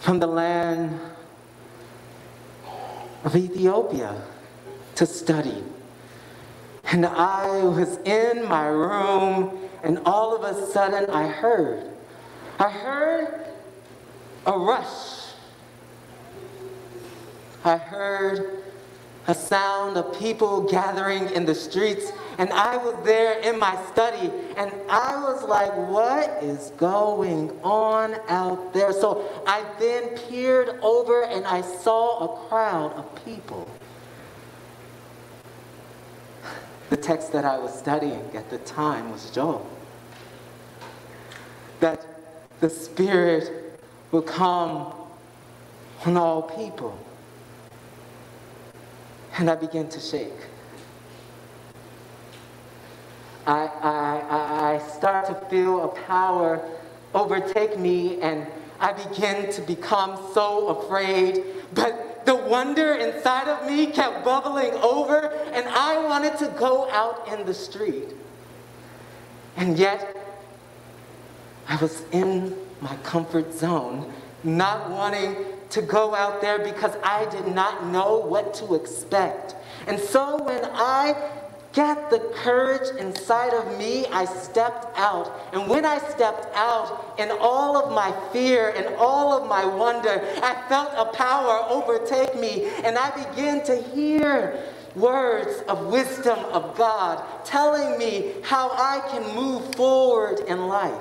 from 0.00 0.18
the 0.18 0.26
land 0.26 0.98
of 3.22 3.36
Ethiopia 3.36 4.20
to 4.96 5.06
study. 5.06 5.62
And 6.84 7.06
I 7.06 7.62
was 7.62 7.98
in 7.98 8.48
my 8.48 8.66
room, 8.66 9.68
and 9.84 10.00
all 10.04 10.34
of 10.34 10.42
a 10.42 10.66
sudden 10.66 11.08
I 11.10 11.28
heard, 11.28 11.90
I 12.58 12.68
heard 12.68 13.46
a 14.46 14.58
rush. 14.58 15.34
I 17.62 17.76
heard 17.76 18.59
a 19.26 19.34
sound 19.34 19.96
of 19.96 20.18
people 20.18 20.62
gathering 20.62 21.28
in 21.30 21.44
the 21.44 21.54
streets. 21.54 22.12
And 22.38 22.50
I 22.52 22.76
was 22.76 22.96
there 23.04 23.38
in 23.40 23.58
my 23.58 23.80
study, 23.92 24.30
and 24.56 24.72
I 24.88 25.16
was 25.22 25.44
like, 25.44 25.72
what 25.88 26.42
is 26.42 26.70
going 26.78 27.50
on 27.62 28.16
out 28.28 28.72
there? 28.72 28.92
So 28.92 29.28
I 29.46 29.64
then 29.78 30.16
peered 30.28 30.80
over 30.82 31.24
and 31.24 31.46
I 31.46 31.60
saw 31.60 32.24
a 32.24 32.48
crowd 32.48 32.92
of 32.94 33.24
people. 33.24 33.68
The 36.88 36.96
text 36.96 37.32
that 37.32 37.44
I 37.44 37.58
was 37.58 37.78
studying 37.78 38.34
at 38.34 38.50
the 38.50 38.58
time 38.58 39.12
was 39.12 39.30
Joel. 39.30 39.68
That 41.80 42.04
the 42.60 42.70
Spirit 42.70 43.80
will 44.10 44.22
come 44.22 44.92
on 46.04 46.16
all 46.16 46.42
people 46.42 46.98
and 49.40 49.48
I 49.48 49.54
began 49.54 49.88
to 49.88 49.98
shake. 49.98 50.34
I, 53.46 53.70
I, 53.82 54.20
I, 54.28 54.74
I 54.74 54.78
start 54.78 55.26
to 55.28 55.34
feel 55.48 55.82
a 55.84 55.88
power 55.88 56.62
overtake 57.14 57.78
me, 57.78 58.20
and 58.20 58.46
I 58.78 58.92
begin 58.92 59.50
to 59.52 59.62
become 59.62 60.20
so 60.34 60.68
afraid. 60.68 61.42
But 61.72 62.26
the 62.26 62.36
wonder 62.36 62.92
inside 62.92 63.48
of 63.48 63.66
me 63.66 63.86
kept 63.86 64.26
bubbling 64.26 64.74
over, 64.74 65.32
and 65.54 65.66
I 65.68 66.04
wanted 66.04 66.36
to 66.40 66.48
go 66.58 66.90
out 66.90 67.26
in 67.32 67.46
the 67.46 67.54
street. 67.54 68.10
And 69.56 69.78
yet, 69.78 70.18
I 71.66 71.76
was 71.76 72.04
in 72.12 72.54
my 72.82 72.94
comfort 72.96 73.54
zone, 73.54 74.12
not 74.44 74.90
wanting 74.90 75.34
to 75.70 75.82
go 75.82 76.14
out 76.14 76.40
there 76.40 76.58
because 76.58 76.96
I 77.02 77.26
did 77.30 77.46
not 77.46 77.86
know 77.86 78.18
what 78.18 78.54
to 78.54 78.74
expect. 78.74 79.54
And 79.86 79.98
so 79.98 80.42
when 80.42 80.64
I 80.64 81.14
got 81.72 82.10
the 82.10 82.18
courage 82.34 82.96
inside 82.98 83.54
of 83.54 83.78
me, 83.78 84.04
I 84.06 84.24
stepped 84.24 84.98
out. 84.98 85.32
And 85.52 85.68
when 85.68 85.84
I 85.84 85.98
stepped 85.98 86.54
out, 86.56 87.14
in 87.18 87.30
all 87.40 87.76
of 87.76 87.92
my 87.92 88.12
fear 88.32 88.72
and 88.76 88.94
all 88.96 89.32
of 89.32 89.48
my 89.48 89.64
wonder, 89.64 90.20
I 90.42 90.60
felt 90.68 90.92
a 90.96 91.16
power 91.16 91.64
overtake 91.68 92.34
me, 92.38 92.66
and 92.82 92.98
I 92.98 93.10
began 93.24 93.64
to 93.66 93.76
hear 93.76 94.64
words 94.96 95.62
of 95.68 95.86
wisdom 95.86 96.38
of 96.46 96.76
God 96.76 97.24
telling 97.44 97.96
me 97.98 98.32
how 98.42 98.70
I 98.70 99.00
can 99.10 99.36
move 99.36 99.74
forward 99.76 100.40
in 100.48 100.66
life. 100.66 101.00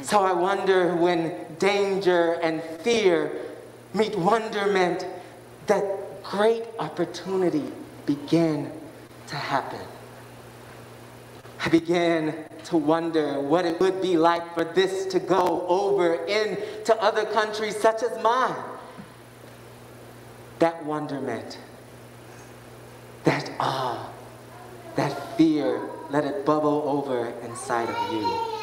So 0.00 0.24
I 0.24 0.32
wonder 0.32 0.96
when 0.96 1.41
danger 1.58 2.34
and 2.42 2.62
fear 2.82 3.32
meet 3.94 4.16
wonderment 4.18 5.06
that 5.66 6.22
great 6.22 6.64
opportunity 6.78 7.72
begin 8.06 8.70
to 9.26 9.36
happen. 9.36 9.80
I 11.64 11.68
began 11.68 12.44
to 12.64 12.76
wonder 12.76 13.40
what 13.40 13.64
it 13.64 13.78
would 13.80 14.02
be 14.02 14.16
like 14.16 14.54
for 14.54 14.64
this 14.64 15.06
to 15.06 15.20
go 15.20 15.64
over 15.68 16.14
into 16.24 17.00
other 17.00 17.24
countries 17.26 17.76
such 17.76 18.02
as 18.02 18.20
mine. 18.22 18.54
That 20.58 20.84
wonderment, 20.84 21.58
that 23.24 23.50
awe, 23.60 24.10
that 24.96 25.36
fear, 25.36 25.88
let 26.10 26.24
it 26.24 26.44
bubble 26.44 26.82
over 26.86 27.32
inside 27.42 27.88
of 27.88 28.12
you. 28.12 28.61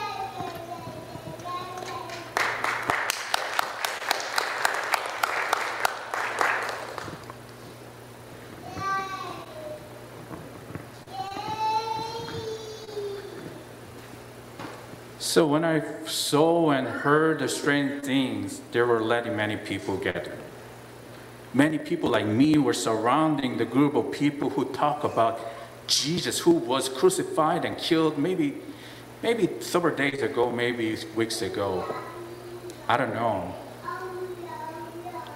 So 15.20 15.46
when 15.46 15.66
I 15.66 15.84
saw 16.06 16.72
and 16.72 16.88
heard 16.88 17.40
the 17.40 17.50
strange 17.50 18.04
things, 18.04 18.62
there 18.72 18.86
were 18.86 19.02
letting 19.02 19.36
many 19.36 19.58
people 19.58 19.98
gather. 19.98 20.32
Many 21.54 21.78
people 21.78 22.12
like 22.12 22.26
me 22.26 22.58
were 22.58 22.74
surrounding 22.74 23.58
the 23.58 23.66
group 23.66 23.96
of 23.96 24.14
people 24.14 24.52
who 24.52 24.64
talk 24.66 25.04
about 25.04 25.42
Jesus, 25.88 26.40
who 26.40 26.52
was 26.52 26.88
crucified 26.88 27.66
and 27.66 27.78
killed 27.78 28.18
maybe, 28.18 28.62
maybe 29.22 29.50
several 29.60 29.94
days 29.94 30.22
ago, 30.22 30.52
maybe 30.52 30.98
weeks 31.16 31.42
ago. 31.42 31.84
I 32.88 32.96
don't 32.96 33.14
know. 33.14 33.54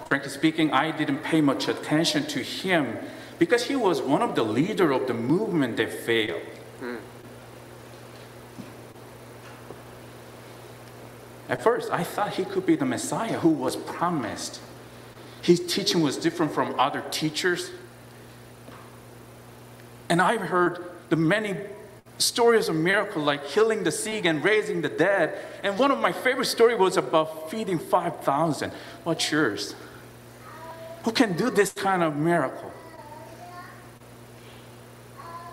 Frankly 0.07 0.29
speaking, 0.29 0.71
I 0.71 0.91
didn't 0.91 1.23
pay 1.23 1.41
much 1.41 1.67
attention 1.67 2.25
to 2.27 2.39
him 2.39 2.99
because 3.37 3.65
he 3.65 3.75
was 3.75 4.01
one 4.01 4.21
of 4.21 4.35
the 4.35 4.43
leader 4.43 4.93
of 4.93 5.07
the 5.07 5.13
movement 5.13 5.75
that 5.75 5.91
failed. 5.91 6.41
At 11.49 11.61
first, 11.61 11.91
I 11.91 12.03
thought 12.03 12.35
he 12.35 12.45
could 12.45 12.65
be 12.65 12.75
the 12.75 12.85
Messiah 12.85 13.39
who 13.39 13.49
was 13.49 13.75
promised. 13.75 14.61
His 15.41 15.59
teaching 15.59 16.01
was 16.01 16.15
different 16.15 16.53
from 16.53 16.79
other 16.79 17.03
teachers. 17.11 17.71
And 20.09 20.21
I've 20.21 20.41
heard 20.41 20.85
the 21.09 21.15
many 21.17 21.57
stories 22.17 22.69
of 22.69 22.75
miracles 22.75 23.25
like 23.25 23.45
healing 23.45 23.83
the 23.83 23.91
sick 23.91 24.25
and 24.25 24.43
raising 24.43 24.81
the 24.81 24.89
dead. 24.89 25.37
And 25.63 25.77
one 25.77 25.91
of 25.91 25.99
my 25.99 26.11
favorite 26.11 26.45
stories 26.45 26.79
was 26.79 26.95
about 26.95 27.51
feeding 27.51 27.77
5,000. 27.77 28.71
What's 29.03 29.31
yours? 29.31 29.75
Who 31.03 31.11
can 31.11 31.35
do 31.35 31.49
this 31.49 31.73
kind 31.73 32.01
of 32.01 32.15
miracle? 32.15 32.71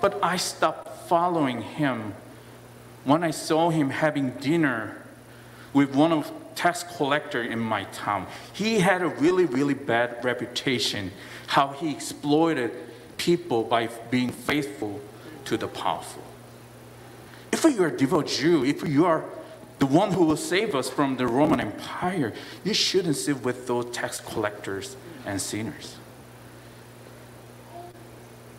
But 0.00 0.18
I 0.23 0.37
stopped 0.37 1.09
following 1.09 1.62
him 1.62 2.14
when 3.04 3.25
I 3.25 3.32
saw 3.32 3.70
him 3.70 3.90
having 3.90 4.30
dinner 4.30 5.00
with 5.72 5.94
one 5.94 6.12
of 6.12 6.30
tax 6.54 6.82
collector 6.82 7.42
in 7.42 7.58
my 7.58 7.84
town. 7.84 8.26
He 8.52 8.80
had 8.80 9.02
a 9.02 9.08
really, 9.08 9.46
really 9.46 9.74
bad 9.74 10.24
reputation, 10.24 11.12
how 11.46 11.68
he 11.68 11.90
exploited 11.90 12.72
people 13.16 13.64
by 13.64 13.88
being 14.10 14.30
faithful 14.30 15.00
to 15.44 15.56
the 15.56 15.68
powerful. 15.68 16.22
If 17.52 17.64
you 17.64 17.82
are 17.82 17.88
a 17.88 17.96
devout 17.96 18.26
Jew, 18.26 18.64
if 18.64 18.86
you 18.86 19.06
are 19.06 19.24
the 19.78 19.86
one 19.86 20.12
who 20.12 20.24
will 20.24 20.36
save 20.36 20.74
us 20.74 20.90
from 20.90 21.16
the 21.16 21.26
Roman 21.26 21.60
Empire, 21.60 22.32
you 22.64 22.74
shouldn't 22.74 23.16
sit 23.16 23.42
with 23.42 23.66
those 23.66 23.86
tax 23.90 24.20
collectors 24.20 24.96
and 25.24 25.40
sinners. 25.40 25.96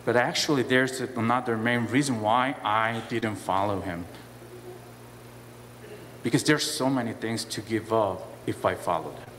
But 0.04 0.16
actually, 0.16 0.64
there's 0.64 1.00
another 1.00 1.58
main 1.58 1.86
reason 1.86 2.22
why 2.22 2.56
I 2.64 3.04
didn't 3.08 3.36
follow 3.36 3.82
him. 3.82 4.06
Because 6.24 6.44
there's 6.44 6.70
so 6.70 6.90
many 6.90 7.14
things 7.14 7.44
to 7.46 7.62
give 7.62 7.92
up 7.92 8.28
if 8.46 8.66
I 8.66 8.76
followed 8.76 9.18
them. 9.18 9.30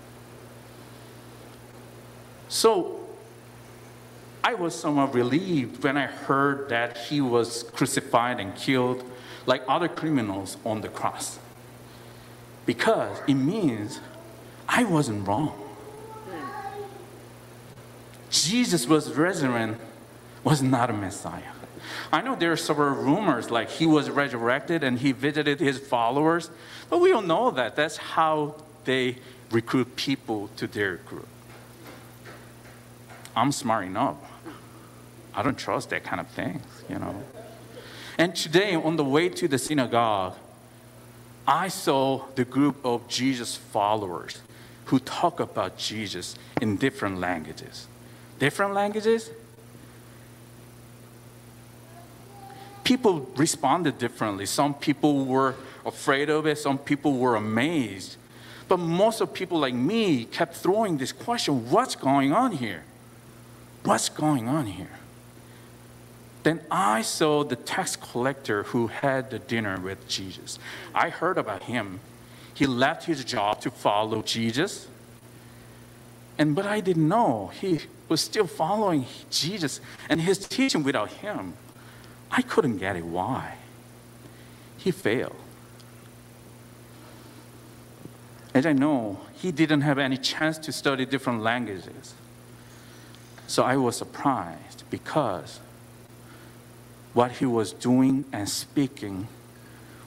So 2.48 3.00
I 4.44 4.54
was 4.54 4.74
somewhat 4.74 5.14
relieved 5.14 5.82
when 5.84 5.96
I 5.96 6.06
heard 6.06 6.68
that 6.68 6.98
he 6.98 7.20
was 7.20 7.62
crucified 7.62 8.40
and 8.40 8.54
killed 8.56 9.04
like 9.46 9.62
other 9.68 9.88
criminals 9.88 10.56
on 10.64 10.80
the 10.80 10.88
cross. 10.88 11.38
Because 12.66 13.18
it 13.26 13.34
means 13.34 14.00
I 14.68 14.84
wasn't 14.84 15.26
wrong. 15.26 15.58
Jesus 18.30 18.86
was 18.86 19.12
resurrected, 19.12 19.78
was 20.42 20.62
not 20.62 20.90
a 20.90 20.92
Messiah. 20.92 21.51
I 22.12 22.20
know 22.20 22.34
there 22.34 22.52
are 22.52 22.56
several 22.56 22.94
rumors 22.94 23.50
like 23.50 23.70
he 23.70 23.86
was 23.86 24.10
resurrected 24.10 24.84
and 24.84 24.98
he 24.98 25.12
visited 25.12 25.60
his 25.60 25.78
followers, 25.78 26.50
but 26.90 26.98
we 26.98 27.10
don't 27.10 27.26
know 27.26 27.50
that. 27.50 27.76
That's 27.76 27.96
how 27.96 28.56
they 28.84 29.16
recruit 29.50 29.96
people 29.96 30.48
to 30.56 30.66
their 30.66 30.96
group. 30.96 31.28
I'm 33.34 33.52
smart 33.52 33.86
enough. 33.86 34.16
I 35.34 35.42
don't 35.42 35.56
trust 35.58 35.90
that 35.90 36.04
kind 36.04 36.20
of 36.20 36.28
things, 36.28 36.62
you 36.88 36.98
know. 36.98 37.22
And 38.18 38.36
today, 38.36 38.74
on 38.74 38.96
the 38.96 39.04
way 39.04 39.30
to 39.30 39.48
the 39.48 39.58
synagogue, 39.58 40.34
I 41.46 41.68
saw 41.68 42.26
the 42.34 42.44
group 42.44 42.84
of 42.84 43.08
Jesus 43.08 43.56
followers 43.56 44.40
who 44.86 44.98
talk 44.98 45.40
about 45.40 45.78
Jesus 45.78 46.36
in 46.60 46.76
different 46.76 47.18
languages. 47.18 47.86
Different 48.38 48.74
languages? 48.74 49.30
People 52.84 53.30
responded 53.36 53.98
differently. 53.98 54.46
Some 54.46 54.74
people 54.74 55.24
were 55.24 55.54
afraid 55.84 56.30
of 56.30 56.46
it, 56.46 56.58
some 56.58 56.78
people 56.78 57.14
were 57.14 57.36
amazed. 57.36 58.16
But 58.68 58.78
most 58.78 59.20
of 59.20 59.32
people 59.34 59.58
like 59.58 59.74
me 59.74 60.24
kept 60.24 60.56
throwing 60.56 60.98
this 60.98 61.12
question 61.12 61.70
what's 61.70 61.94
going 61.94 62.32
on 62.32 62.52
here? 62.52 62.84
What's 63.84 64.08
going 64.08 64.48
on 64.48 64.66
here? 64.66 64.98
Then 66.42 66.60
I 66.70 67.02
saw 67.02 67.44
the 67.44 67.56
tax 67.56 67.96
collector 67.96 68.64
who 68.64 68.88
had 68.88 69.30
the 69.30 69.38
dinner 69.38 69.78
with 69.78 70.08
Jesus. 70.08 70.58
I 70.94 71.10
heard 71.10 71.38
about 71.38 71.64
him. 71.64 72.00
He 72.54 72.66
left 72.66 73.04
his 73.04 73.24
job 73.24 73.60
to 73.60 73.70
follow 73.70 74.22
Jesus. 74.22 74.88
And 76.38 76.54
but 76.54 76.66
I 76.66 76.80
didn't 76.80 77.08
know 77.08 77.52
he 77.60 77.80
was 78.08 78.20
still 78.20 78.46
following 78.46 79.06
Jesus 79.30 79.80
and 80.08 80.20
his 80.20 80.38
teaching 80.38 80.82
without 80.82 81.10
him. 81.10 81.54
I 82.32 82.40
couldn't 82.40 82.78
get 82.78 82.96
it 82.96 83.04
why. 83.04 83.56
He 84.78 84.90
failed. 84.90 85.36
As 88.54 88.66
I 88.66 88.72
know, 88.72 89.20
he 89.34 89.52
didn't 89.52 89.82
have 89.82 89.98
any 89.98 90.16
chance 90.16 90.58
to 90.58 90.72
study 90.72 91.04
different 91.04 91.42
languages. 91.42 92.14
So 93.46 93.62
I 93.62 93.76
was 93.76 93.96
surprised 93.96 94.84
because 94.90 95.60
what 97.12 97.32
he 97.32 97.46
was 97.46 97.72
doing 97.72 98.24
and 98.32 98.48
speaking 98.48 99.28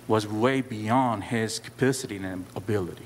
was 0.08 0.28
way 0.28 0.62
beyond 0.62 1.26
his 1.26 1.60
capacity 1.60 2.18
and 2.18 2.46
ability. 2.56 3.06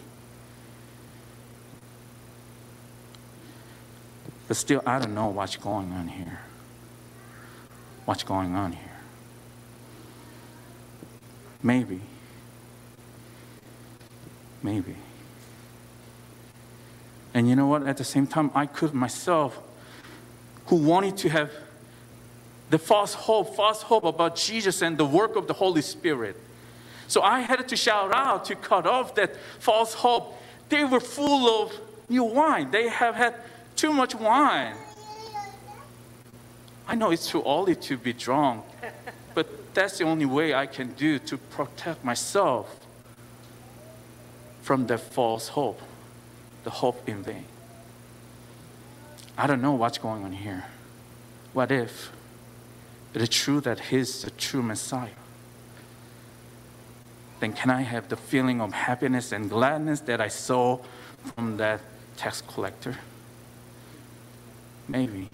But 4.48 4.58
still, 4.58 4.82
I 4.86 5.00
don't 5.00 5.14
know 5.14 5.28
what's 5.28 5.58
going 5.58 5.92
on 5.92 6.08
here. 6.08 6.40
What's 8.06 8.24
going 8.24 8.56
on 8.56 8.72
here? 8.72 8.89
Maybe. 11.62 12.02
Maybe. 14.64 14.96
And 17.34 17.48
you 17.48 17.56
know 17.56 17.68
what? 17.68 17.88
At 17.88 17.98
the 17.98 18.04
same 18.04 18.28
time, 18.28 18.52
I 18.56 18.66
could 18.66 18.94
myself, 18.94 19.60
who 20.68 20.78
wanted 20.78 21.18
to 21.18 21.30
have 21.30 21.52
the 22.70 22.78
false 22.78 23.14
hope, 23.14 23.56
false 23.56 23.82
hope 23.82 24.04
about 24.04 24.36
Jesus 24.36 24.82
and 24.82 24.98
the 24.98 25.06
work 25.06 25.36
of 25.36 25.48
the 25.48 25.54
Holy 25.54 25.82
Spirit. 25.82 26.36
So 27.08 27.22
I 27.22 27.40
had 27.40 27.68
to 27.68 27.76
shout 27.76 28.14
out 28.14 28.46
to 28.46 28.56
cut 28.56 28.86
off 28.86 29.16
that 29.16 29.36
false 29.60 29.94
hope. 29.94 30.40
They 30.70 30.84
were 30.84 31.00
full 31.00 31.64
of 31.64 31.74
new 32.08 32.24
wine. 32.24 32.70
They 32.70 32.88
have 32.90 33.16
had 33.16 33.36
too 33.76 33.92
much 33.92 34.14
wine. 34.14 34.76
I 36.88 36.96
know 36.96 37.12
it's 37.12 37.28
too 37.28 37.44
early 37.46 37.76
to 37.76 37.98
be 37.98 38.14
drunk, 38.14 38.66
but 39.34 39.74
that's 39.74 39.98
the 39.98 40.04
only 40.04 40.26
way 40.26 40.54
I 40.54 40.66
can 40.66 40.94
do 40.94 41.20
to 41.20 41.38
protect 41.38 42.04
myself 42.04 42.80
from 44.62 44.88
that 44.88 45.00
false 45.00 45.50
hope, 45.50 45.82
the 46.64 46.70
hope 46.70 47.08
in 47.08 47.24
vain. 47.24 47.46
I 49.38 49.48
don't 49.48 49.62
know 49.62 49.74
what's 49.74 49.98
going 49.98 50.24
on 50.24 50.34
here. 50.34 50.66
What 51.54 51.72
if 51.72 52.12
it 53.14 53.22
is 53.22 53.30
true 53.30 53.62
that 53.62 53.80
He's 53.80 54.22
the 54.22 54.32
true 54.32 54.62
Messiah? 54.62 55.10
Then 57.40 57.54
can 57.54 57.70
I 57.70 57.82
have 57.82 58.10
the 58.10 58.18
feeling 58.18 58.60
of 58.60 58.74
happiness 58.74 59.32
and 59.32 59.50
gladness 59.50 60.02
that 60.02 60.20
I 60.20 60.28
saw 60.28 60.80
from 61.36 61.58
that 61.58 61.82
tax 62.18 62.42
collector? 62.42 62.98
Maybe. 64.88 65.30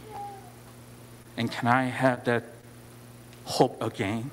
And 1.36 1.52
can 1.52 1.68
I 1.68 1.86
have 1.86 2.24
that 2.26 2.44
hope 3.46 3.82
again? 3.82 4.30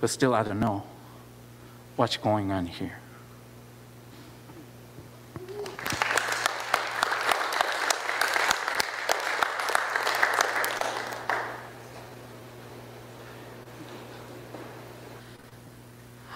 But 0.00 0.10
still, 0.10 0.34
I 0.34 0.44
don't 0.44 0.60
know 0.60 0.84
what's 1.96 2.16
going 2.16 2.52
on 2.52 2.66
here. 2.66 2.98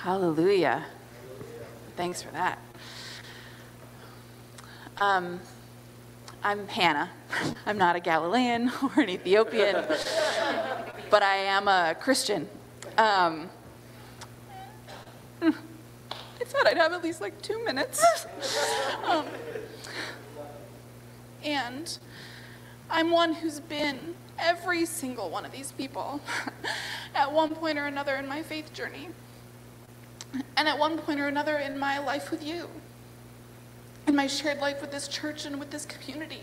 Hallelujah. 0.02 0.84
Thanks 1.96 2.22
for 2.22 2.32
that. 2.32 2.58
Um, 4.96 5.40
I'm 6.44 6.66
Hannah. 6.66 7.10
I'm 7.66 7.78
not 7.78 7.94
a 7.94 8.00
Galilean 8.00 8.72
or 8.82 9.00
an 9.00 9.08
Ethiopian, 9.08 9.76
but 11.10 11.22
I 11.22 11.36
am 11.36 11.68
a 11.68 11.96
Christian. 11.98 12.48
Um, 12.98 13.48
I 15.40 16.44
thought 16.44 16.66
I'd 16.66 16.76
have 16.76 16.92
at 16.92 17.02
least 17.02 17.20
like 17.20 17.40
two 17.42 17.64
minutes. 17.64 18.26
um, 19.04 19.26
and 21.44 21.98
I'm 22.90 23.10
one 23.10 23.34
who's 23.34 23.60
been 23.60 24.14
every 24.38 24.84
single 24.84 25.30
one 25.30 25.44
of 25.44 25.52
these 25.52 25.72
people 25.72 26.20
at 27.14 27.32
one 27.32 27.54
point 27.54 27.78
or 27.78 27.86
another 27.86 28.16
in 28.16 28.28
my 28.28 28.42
faith 28.42 28.72
journey. 28.72 29.08
And 30.56 30.68
at 30.68 30.78
one 30.78 30.98
point 30.98 31.20
or 31.20 31.28
another 31.28 31.58
in 31.58 31.78
my 31.78 31.98
life 31.98 32.30
with 32.30 32.42
you, 32.42 32.68
in 34.06 34.16
my 34.16 34.26
shared 34.26 34.58
life 34.58 34.80
with 34.80 34.90
this 34.90 35.08
church 35.08 35.46
and 35.46 35.58
with 35.58 35.70
this 35.70 35.86
community. 35.86 36.42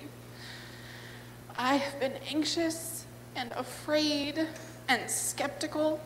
I 1.57 1.75
have 1.75 1.99
been 1.99 2.13
anxious 2.29 3.05
and 3.35 3.51
afraid 3.53 4.47
and 4.87 5.09
skeptical. 5.09 5.99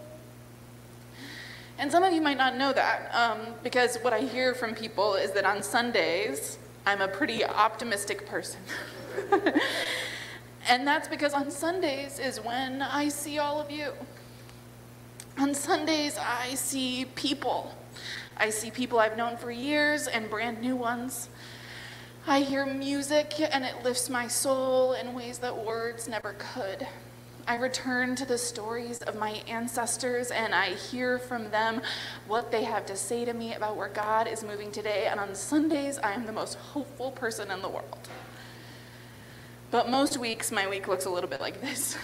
And 1.78 1.92
some 1.92 2.04
of 2.04 2.14
you 2.14 2.22
might 2.22 2.38
not 2.38 2.58
know 2.58 2.74
that 2.74 3.14
um, 3.14 3.54
because 3.64 3.98
what 3.98 4.14
I 4.14 4.22
hear 4.22 4.54
from 4.54 4.76
people 4.76 5.16
is 5.16 5.32
that 5.32 5.46
on 5.46 5.64
Sundays, 5.64 6.58
I'm 6.86 7.02
a 7.02 7.08
pretty 7.08 7.46
optimistic 7.46 8.28
person. 8.28 8.60
and 10.68 10.88
that's 10.88 11.08
because 11.08 11.34
on 11.34 11.50
Sundays 11.50 12.20
is 12.20 12.40
when 12.40 12.82
I 12.82 13.10
see 13.10 13.40
all 13.40 13.60
of 13.60 13.72
you. 13.72 13.94
On 15.40 15.54
Sundays, 15.54 16.18
I 16.18 16.54
see 16.56 17.06
people. 17.16 17.76
I 18.38 18.50
see 18.50 18.72
people 18.72 19.00
I've 19.00 19.18
known 19.18 19.38
for 19.38 19.52
years 19.52 20.08
and 20.08 20.30
brand 20.30 20.62
new 20.62 20.76
ones. 20.76 21.30
I 22.26 22.40
hear 22.40 22.66
music 22.66 23.34
and 23.42 23.66
it 23.66 23.84
lifts 23.84 24.10
my 24.10 24.30
soul 24.30 24.94
in 24.94 25.14
ways 25.14 25.40
that 25.40 25.66
words 25.66 26.08
never 26.08 26.36
could. 26.38 26.88
I 27.46 27.58
return 27.58 28.16
to 28.16 28.26
the 28.26 28.38
stories 28.38 29.00
of 29.00 29.18
my 29.18 29.42
ancestors 29.46 30.32
and 30.32 30.56
I 30.56 30.70
hear 30.70 31.20
from 31.20 31.52
them 31.52 31.82
what 32.26 32.50
they 32.50 32.64
have 32.64 32.86
to 32.86 32.96
say 32.96 33.26
to 33.26 33.34
me 33.34 33.56
about 33.56 33.76
where 33.76 33.90
God 33.90 34.30
is 34.30 34.42
moving 34.42 34.72
today. 34.72 35.08
And 35.12 35.20
on 35.20 35.36
Sundays, 35.36 35.98
I 35.98 36.14
am 36.14 36.26
the 36.26 36.32
most 36.32 36.56
hopeful 36.56 37.12
person 37.12 37.52
in 37.52 37.62
the 37.62 37.68
world. 37.68 38.08
But 39.70 39.90
most 39.90 40.16
weeks, 40.16 40.50
my 40.50 40.66
week 40.66 40.88
looks 40.88 41.04
a 41.04 41.10
little 41.10 41.30
bit 41.30 41.42
like 41.42 41.60
this 41.60 41.98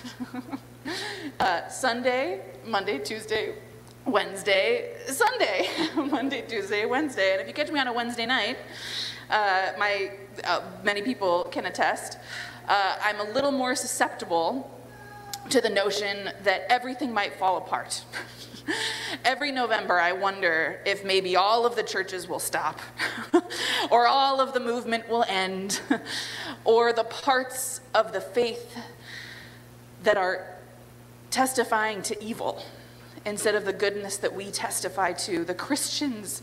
uh, 1.40 1.70
Sunday, 1.70 2.42
Monday, 2.66 2.98
Tuesday, 2.98 3.56
Wednesday, 4.12 4.95
Sunday, 5.06 5.69
Monday, 5.95 6.41
Tuesday, 6.41 6.86
Wednesday. 6.86 7.34
And 7.34 7.41
if 7.41 7.48
you 7.48 7.54
catch 7.54 7.72
me 7.72 7.80
on 7.80 7.88
a 7.88 7.93
Wednesday 7.93 8.26
night, 8.26 8.58
uh, 9.30 9.74
my, 9.78 10.12
uh, 10.43 10.62
many 10.84 11.02
people 11.02 11.43
can 11.52 11.67
attest, 11.67 12.17
uh, 12.67 12.98
I'm 13.04 13.19
a 13.19 13.32
little 13.32 13.52
more 13.52 13.76
susceptible 13.76 14.76
to 15.50 15.62
the 15.62 15.69
notion 15.69 16.32
that 16.43 16.63
everything 16.69 17.13
might 17.13 17.34
fall 17.36 17.58
apart. 17.58 18.04
Every 19.26 19.52
November, 19.52 20.00
I 20.00 20.12
wonder 20.12 20.80
if 20.86 21.06
maybe 21.06 21.36
all 21.36 21.65
of 21.65 21.76
the 21.76 21.84
churches 21.84 22.28
will 22.28 22.39
stop, 22.39 22.80
or 23.91 24.08
all 24.08 24.41
of 24.41 24.54
the 24.54 24.60
movement 24.60 25.08
will 25.10 25.26
end, 25.28 25.82
or 26.65 26.93
the 26.93 27.04
parts 27.04 27.82
of 27.93 28.12
the 28.12 28.22
faith 28.22 28.78
that 30.04 30.17
are 30.17 30.45
testifying 31.30 32.02
to 32.04 32.24
evil 32.24 32.63
instead 33.26 33.56
of 33.56 33.66
the 33.66 33.74
goodness 33.74 34.18
that 34.18 34.34
we 34.34 34.52
testify 34.52 35.14
to, 35.14 35.44
the 35.44 35.54
Christians 35.54 36.42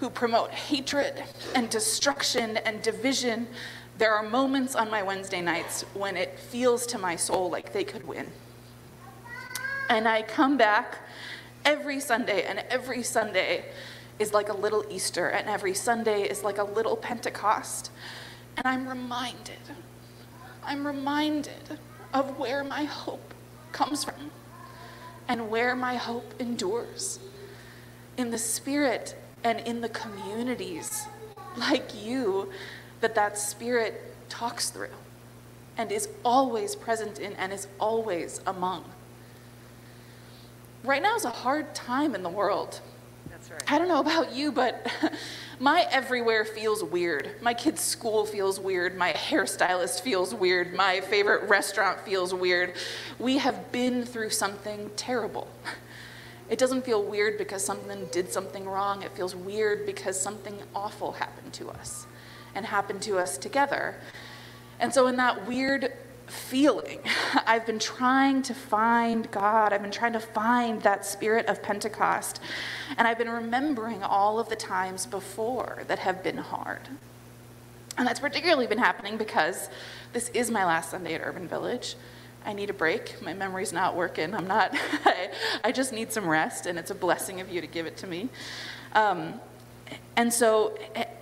who 0.00 0.08
promote 0.10 0.50
hatred 0.50 1.24
and 1.54 1.68
destruction 1.68 2.56
and 2.58 2.82
division 2.82 3.48
there 3.98 4.14
are 4.14 4.22
moments 4.22 4.76
on 4.76 4.88
my 4.90 5.02
Wednesday 5.02 5.40
nights 5.40 5.82
when 5.92 6.16
it 6.16 6.38
feels 6.38 6.86
to 6.86 6.98
my 6.98 7.16
soul 7.16 7.50
like 7.50 7.72
they 7.72 7.82
could 7.82 8.06
win. 8.06 8.28
And 9.90 10.06
I 10.06 10.22
come 10.22 10.56
back 10.56 10.98
every 11.64 11.98
Sunday, 11.98 12.44
and 12.44 12.60
every 12.70 13.02
Sunday 13.02 13.64
is 14.20 14.32
like 14.32 14.50
a 14.50 14.56
little 14.56 14.84
Easter, 14.88 15.26
and 15.26 15.48
every 15.48 15.74
Sunday 15.74 16.22
is 16.22 16.44
like 16.44 16.58
a 16.58 16.64
little 16.64 16.96
Pentecost. 16.96 17.90
And 18.56 18.68
I'm 18.68 18.88
reminded, 18.88 19.58
I'm 20.62 20.86
reminded 20.86 21.80
of 22.14 22.38
where 22.38 22.62
my 22.62 22.84
hope 22.84 23.34
comes 23.72 24.04
from 24.04 24.30
and 25.28 25.50
where 25.50 25.76
my 25.76 25.96
hope 25.96 26.34
endures 26.40 27.18
in 28.16 28.30
the 28.30 28.38
spirit 28.38 29.14
and 29.44 29.60
in 29.60 29.80
the 29.80 29.88
communities 29.88 31.06
like 31.56 31.90
you 31.94 32.50
that 33.00 33.14
that 33.14 33.38
spirit 33.38 34.14
talks 34.28 34.70
through 34.70 34.88
and 35.76 35.92
is 35.92 36.08
always 36.24 36.74
present 36.74 37.18
in 37.18 37.34
and 37.34 37.52
is 37.52 37.68
always 37.78 38.40
among. 38.46 38.84
Right 40.82 41.02
now 41.02 41.14
is 41.14 41.24
a 41.24 41.30
hard 41.30 41.74
time 41.74 42.14
in 42.14 42.22
the 42.22 42.28
world. 42.28 42.80
Right. 43.50 43.72
I 43.72 43.78
don't 43.78 43.88
know 43.88 44.00
about 44.00 44.32
you, 44.32 44.52
but 44.52 44.86
my 45.60 45.86
everywhere 45.90 46.44
feels 46.44 46.84
weird. 46.84 47.30
My 47.40 47.54
kid's 47.54 47.80
school 47.80 48.26
feels 48.26 48.60
weird. 48.60 48.96
My 48.96 49.12
hairstylist 49.12 50.02
feels 50.02 50.34
weird. 50.34 50.74
My 50.74 51.00
favorite 51.00 51.48
restaurant 51.48 52.00
feels 52.00 52.34
weird. 52.34 52.74
We 53.18 53.38
have 53.38 53.72
been 53.72 54.04
through 54.04 54.30
something 54.30 54.90
terrible. 54.96 55.48
It 56.50 56.58
doesn't 56.58 56.86
feel 56.86 57.02
weird 57.02 57.36
because 57.36 57.62
something 57.62 58.06
did 58.10 58.32
something 58.32 58.66
wrong. 58.66 59.02
It 59.02 59.14
feels 59.14 59.36
weird 59.36 59.84
because 59.84 60.18
something 60.18 60.58
awful 60.74 61.12
happened 61.12 61.52
to 61.52 61.68
us 61.68 62.06
and 62.54 62.64
happened 62.64 63.02
to 63.02 63.18
us 63.18 63.36
together. 63.36 63.96
And 64.80 64.94
so, 64.94 65.08
in 65.08 65.16
that 65.16 65.46
weird 65.46 65.92
feeling, 66.28 67.00
I've 67.46 67.66
been 67.66 67.78
trying 67.78 68.42
to 68.42 68.54
find 68.54 69.30
God. 69.30 69.72
I've 69.72 69.82
been 69.82 69.90
trying 69.90 70.12
to 70.12 70.20
find 70.20 70.82
that 70.82 71.04
spirit 71.04 71.46
of 71.46 71.62
Pentecost. 71.62 72.40
And 72.96 73.06
I've 73.06 73.18
been 73.18 73.30
remembering 73.30 74.02
all 74.02 74.38
of 74.38 74.48
the 74.48 74.56
times 74.56 75.06
before 75.06 75.82
that 75.88 75.98
have 76.00 76.22
been 76.22 76.38
hard. 76.38 76.88
And 77.96 78.06
that's 78.06 78.20
particularly 78.20 78.66
been 78.66 78.78
happening 78.78 79.16
because 79.16 79.68
this 80.12 80.28
is 80.30 80.50
my 80.50 80.64
last 80.64 80.90
Sunday 80.90 81.14
at 81.14 81.20
Urban 81.24 81.48
Village. 81.48 81.96
I 82.46 82.52
need 82.52 82.70
a 82.70 82.74
break. 82.74 83.20
My 83.20 83.34
memory's 83.34 83.72
not 83.72 83.96
working. 83.96 84.34
I'm 84.34 84.46
not, 84.46 84.70
I, 85.04 85.30
I 85.64 85.72
just 85.72 85.92
need 85.92 86.12
some 86.12 86.26
rest, 86.26 86.66
and 86.66 86.78
it's 86.78 86.90
a 86.90 86.94
blessing 86.94 87.40
of 87.40 87.50
you 87.50 87.60
to 87.60 87.66
give 87.66 87.86
it 87.86 87.96
to 87.98 88.06
me. 88.06 88.28
Um, 88.94 89.40
and 90.16 90.32
so, 90.32 90.78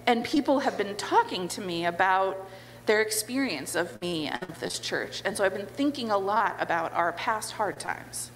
and 0.07 0.25
people 0.25 0.61
have 0.61 0.77
been 0.77 0.97
talking 0.97 1.49
to 1.49 1.61
me 1.61 1.87
about 1.87 2.49
their 2.87 3.03
experience 3.03 3.75
of 3.75 4.01
me 4.01 4.29
and 4.29 4.43
of 4.45 4.61
this 4.61 4.79
church. 4.79 5.23
And 5.25 5.37
so 5.37 5.45
I've 5.45 5.55
been 5.55 5.67
thinking 5.67 6.11
a 6.11 6.19
lot 6.19 6.57
about 6.59 6.93
our 6.95 7.13
past 7.13 7.53
hard 7.53 7.79
times. 7.79 8.31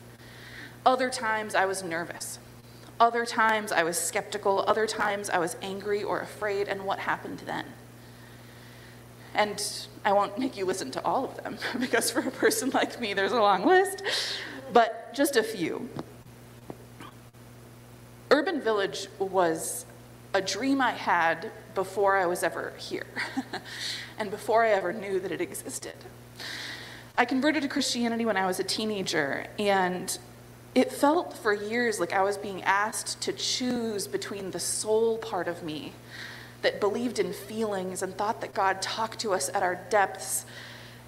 Other 0.85 1.09
times 1.11 1.55
I 1.55 1.67
was 1.67 1.83
nervous. 1.83 2.39
Other 2.99 3.25
times 3.25 3.73
I 3.73 3.83
was 3.83 3.99
skeptical. 3.99 4.65
Other 4.67 4.87
times 4.87 5.31
I 5.31 5.39
was 5.39 5.57
angry 5.63 6.03
or 6.03 6.21
afraid, 6.21 6.69
and 6.69 6.85
what 6.85 6.99
happened 6.99 7.43
then? 7.47 7.65
And 9.35 9.63
I 10.05 10.13
won't 10.13 10.39
make 10.39 10.57
you 10.57 10.65
listen 10.65 10.91
to 10.93 11.05
all 11.05 11.25
of 11.25 11.43
them, 11.43 11.57
because 11.81 12.11
for 12.11 12.21
a 12.21 12.31
person 12.31 12.71
like 12.71 13.01
me, 13.01 13.15
there's 13.15 13.33
a 13.33 13.41
long 13.41 13.65
list, 13.65 14.03
but 14.73 15.15
just 15.15 15.37
a 15.37 15.43
few. 15.43 15.89
Urban 18.31 18.61
Village 18.61 19.09
was 19.19 19.87
a 20.33 20.41
dream 20.41 20.81
I 20.81 20.93
had 20.93 21.51
before 21.75 22.17
I 22.17 22.27
was 22.27 22.43
ever 22.43 22.73
here 22.79 23.07
and 24.19 24.31
before 24.31 24.65
I 24.65 24.71
ever 24.71 24.93
knew 24.93 25.19
that 25.21 25.33
it 25.33 25.41
existed. 25.41 25.95
I 27.17 27.25
converted 27.25 27.63
to 27.63 27.69
Christianity 27.69 28.25
when 28.25 28.37
I 28.37 28.47
was 28.47 28.61
a 28.61 28.65
teenager, 28.65 29.47
and 29.59 30.17
it 30.75 30.93
felt 30.93 31.37
for 31.37 31.53
years 31.53 32.01
like 32.01 32.13
I 32.13 32.23
was 32.23 32.37
being 32.39 32.63
asked 32.63 33.21
to 33.23 33.33
choose 33.33 34.07
between 34.07 34.53
the 34.53 34.61
soul 34.61 35.19
part 35.19 35.49
of 35.49 35.63
me 35.63 35.93
that 36.63 36.81
believed 36.81 37.19
in 37.19 37.33
feelings 37.33 38.03
and 38.03 38.17
thought 38.17 38.41
that 38.41 38.55
God 38.55 38.81
talked 38.81 39.19
to 39.21 39.33
us 39.33 39.49
at 39.53 39.63
our 39.63 39.77
depths 39.91 40.45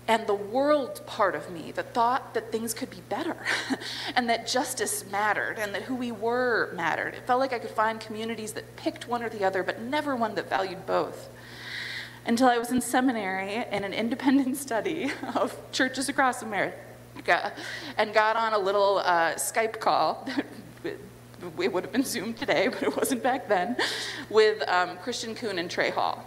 and 0.08 0.26
the 0.26 0.34
world 0.34 1.00
part 1.06 1.34
of 1.34 1.50
me 1.50 1.70
that 1.72 1.94
thought 1.94 2.34
that 2.34 2.50
things 2.50 2.74
could 2.74 2.90
be 2.90 3.02
better 3.08 3.36
and 4.16 4.28
that 4.28 4.46
justice 4.46 5.04
mattered 5.10 5.58
and 5.58 5.74
that 5.74 5.82
who 5.82 5.94
we 5.94 6.10
were 6.10 6.72
mattered. 6.74 7.14
It 7.14 7.26
felt 7.26 7.38
like 7.38 7.52
I 7.52 7.58
could 7.58 7.70
find 7.70 8.00
communities 8.00 8.52
that 8.52 8.76
picked 8.76 9.06
one 9.06 9.22
or 9.22 9.28
the 9.28 9.44
other, 9.44 9.62
but 9.62 9.80
never 9.80 10.16
one 10.16 10.34
that 10.34 10.48
valued 10.48 10.86
both. 10.86 11.28
Until 12.26 12.48
I 12.48 12.58
was 12.58 12.70
in 12.70 12.80
seminary 12.80 13.64
in 13.70 13.84
an 13.84 13.92
independent 13.92 14.56
study 14.66 15.12
of 15.34 15.56
churches 15.70 16.08
across 16.08 16.42
America 16.42 17.52
and 17.96 18.12
got 18.12 18.36
on 18.36 18.54
a 18.54 18.58
little 18.58 18.98
uh, 18.98 19.34
Skype 19.34 19.78
call. 19.78 20.28
it 20.84 21.72
would 21.72 21.84
have 21.84 21.92
been 21.92 22.04
Zoom 22.04 22.34
today, 22.34 22.68
but 22.68 22.82
it 22.82 22.96
wasn't 22.96 23.22
back 23.22 23.48
then, 23.48 23.76
with 24.30 24.62
um, 24.68 24.96
Christian 24.98 25.34
Coon 25.34 25.58
and 25.58 25.70
Trey 25.70 25.90
Hall 25.90 26.24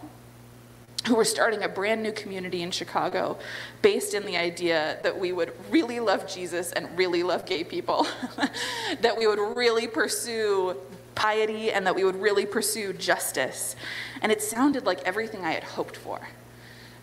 who 1.08 1.16
were 1.16 1.26
starting 1.26 1.64
a 1.64 1.70
brand 1.70 2.02
new 2.02 2.12
community 2.12 2.62
in 2.62 2.72
Chicago 2.72 3.38
based 3.82 4.14
in 4.14 4.26
the 4.26 4.38
idea 4.38 4.98
that 5.04 5.18
we 5.18 5.32
would 5.32 5.54
really 5.70 6.00
love 6.00 6.28
Jesus 6.28 6.72
and 6.72 6.98
really 6.98 7.22
love 7.22 7.46
gay 7.46 7.64
people, 7.64 8.08
that 9.02 9.16
we 9.18 9.28
would 9.28 9.56
really 9.56 9.88
pursue 9.88 10.76
piety 11.14 11.72
and 11.72 11.86
that 11.86 11.96
we 11.96 12.04
would 12.04 12.16
really 12.16 12.46
pursue 12.46 12.92
justice. 12.94 13.76
And 14.22 14.32
it 14.32 14.42
sounded 14.42 14.86
like 14.86 15.02
everything 15.04 15.46
I 15.46 15.52
had 15.52 15.64
hoped 15.64 15.96
for. 15.96 16.28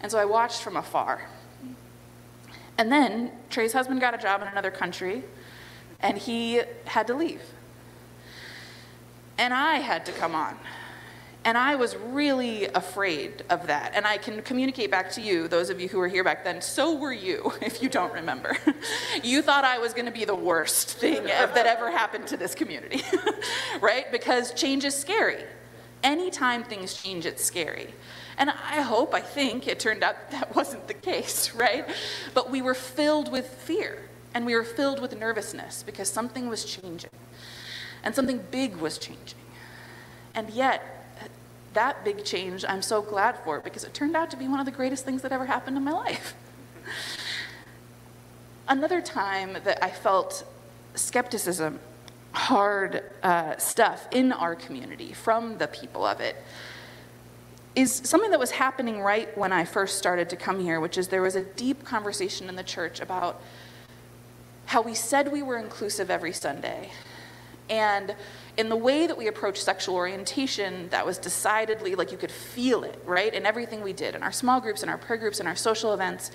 And 0.00 0.10
so 0.10 0.18
I 0.18 0.24
watched 0.24 0.62
from 0.62 0.76
afar. 0.76 1.28
And 2.76 2.90
then 2.90 3.30
Trey's 3.50 3.72
husband 3.72 4.00
got 4.00 4.14
a 4.14 4.18
job 4.18 4.42
in 4.42 4.48
another 4.48 4.70
country 4.70 5.22
and 6.00 6.18
he 6.18 6.60
had 6.84 7.06
to 7.06 7.14
leave. 7.14 7.42
And 9.38 9.54
I 9.54 9.76
had 9.76 10.04
to 10.06 10.12
come 10.12 10.34
on. 10.34 10.58
And 11.44 11.58
I 11.58 11.74
was 11.74 11.96
really 11.96 12.66
afraid 12.66 13.42
of 13.50 13.66
that. 13.66 13.92
And 13.94 14.06
I 14.06 14.16
can 14.16 14.42
communicate 14.42 14.90
back 14.90 15.10
to 15.12 15.20
you, 15.20 15.48
those 15.48 15.70
of 15.70 15.80
you 15.80 15.88
who 15.88 15.98
were 15.98 16.08
here 16.08 16.22
back 16.22 16.44
then, 16.44 16.60
so 16.62 16.96
were 16.96 17.12
you, 17.12 17.52
if 17.60 17.82
you 17.82 17.88
don't 17.88 18.12
remember. 18.12 18.56
you 19.24 19.42
thought 19.42 19.64
I 19.64 19.78
was 19.78 19.92
going 19.92 20.06
to 20.06 20.12
be 20.12 20.24
the 20.24 20.34
worst 20.34 20.92
thing 20.92 21.24
that 21.24 21.66
ever 21.66 21.90
happened 21.90 22.28
to 22.28 22.36
this 22.36 22.54
community, 22.54 23.02
right? 23.80 24.10
Because 24.12 24.52
change 24.52 24.84
is 24.84 24.94
scary. 24.94 25.42
Anytime 26.04 26.64
things 26.64 26.94
change, 26.94 27.26
it's 27.26 27.44
scary. 27.44 27.94
And 28.38 28.50
I 28.50 28.80
hope, 28.80 29.14
I 29.14 29.20
think, 29.20 29.66
it 29.68 29.78
turned 29.78 30.02
out 30.02 30.30
that 30.30 30.54
wasn't 30.54 30.88
the 30.88 30.94
case, 30.94 31.54
right? 31.54 31.88
But 32.34 32.50
we 32.50 32.62
were 32.62 32.74
filled 32.74 33.30
with 33.30 33.46
fear 33.46 33.98
and 34.34 34.46
we 34.46 34.54
were 34.54 34.64
filled 34.64 35.00
with 35.00 35.16
nervousness 35.18 35.82
because 35.82 36.08
something 36.08 36.48
was 36.48 36.64
changing 36.64 37.10
and 38.02 38.14
something 38.14 38.44
big 38.50 38.76
was 38.76 38.98
changing. 38.98 39.38
And 40.34 40.50
yet, 40.50 41.01
that 41.74 42.04
big 42.04 42.24
change, 42.24 42.64
I'm 42.66 42.82
so 42.82 43.02
glad 43.02 43.38
for 43.38 43.56
it 43.58 43.64
because 43.64 43.84
it 43.84 43.94
turned 43.94 44.16
out 44.16 44.30
to 44.30 44.36
be 44.36 44.48
one 44.48 44.60
of 44.60 44.66
the 44.66 44.72
greatest 44.72 45.04
things 45.04 45.22
that 45.22 45.32
ever 45.32 45.46
happened 45.46 45.76
in 45.76 45.84
my 45.84 45.92
life. 45.92 46.34
Another 48.68 49.00
time 49.00 49.56
that 49.64 49.82
I 49.82 49.90
felt 49.90 50.44
skepticism, 50.94 51.80
hard 52.32 53.02
uh, 53.22 53.56
stuff 53.56 54.06
in 54.10 54.32
our 54.32 54.54
community 54.54 55.12
from 55.12 55.58
the 55.58 55.66
people 55.66 56.06
of 56.06 56.20
it 56.20 56.36
is 57.74 57.92
something 57.92 58.30
that 58.30 58.40
was 58.40 58.50
happening 58.50 59.00
right 59.00 59.36
when 59.36 59.52
I 59.52 59.64
first 59.64 59.96
started 59.98 60.28
to 60.30 60.36
come 60.36 60.60
here, 60.60 60.78
which 60.80 60.98
is 60.98 61.08
there 61.08 61.22
was 61.22 61.36
a 61.36 61.42
deep 61.42 61.84
conversation 61.84 62.48
in 62.48 62.56
the 62.56 62.62
church 62.62 63.00
about 63.00 63.40
how 64.66 64.82
we 64.82 64.94
said 64.94 65.32
we 65.32 65.42
were 65.42 65.56
inclusive 65.56 66.10
every 66.10 66.32
Sunday. 66.32 66.90
And 67.70 68.14
in 68.56 68.68
the 68.68 68.76
way 68.76 69.06
that 69.06 69.16
we 69.16 69.28
approach 69.28 69.62
sexual 69.62 69.94
orientation, 69.94 70.88
that 70.90 71.06
was 71.06 71.18
decidedly 71.18 71.94
like 71.94 72.12
you 72.12 72.18
could 72.18 72.30
feel 72.30 72.84
it, 72.84 73.02
right? 73.06 73.32
In 73.32 73.46
everything 73.46 73.82
we 73.82 73.92
did, 73.92 74.14
in 74.14 74.22
our 74.22 74.32
small 74.32 74.60
groups, 74.60 74.82
in 74.82 74.88
our 74.88 74.98
prayer 74.98 75.18
groups, 75.18 75.40
in 75.40 75.46
our 75.46 75.56
social 75.56 75.94
events. 75.94 76.30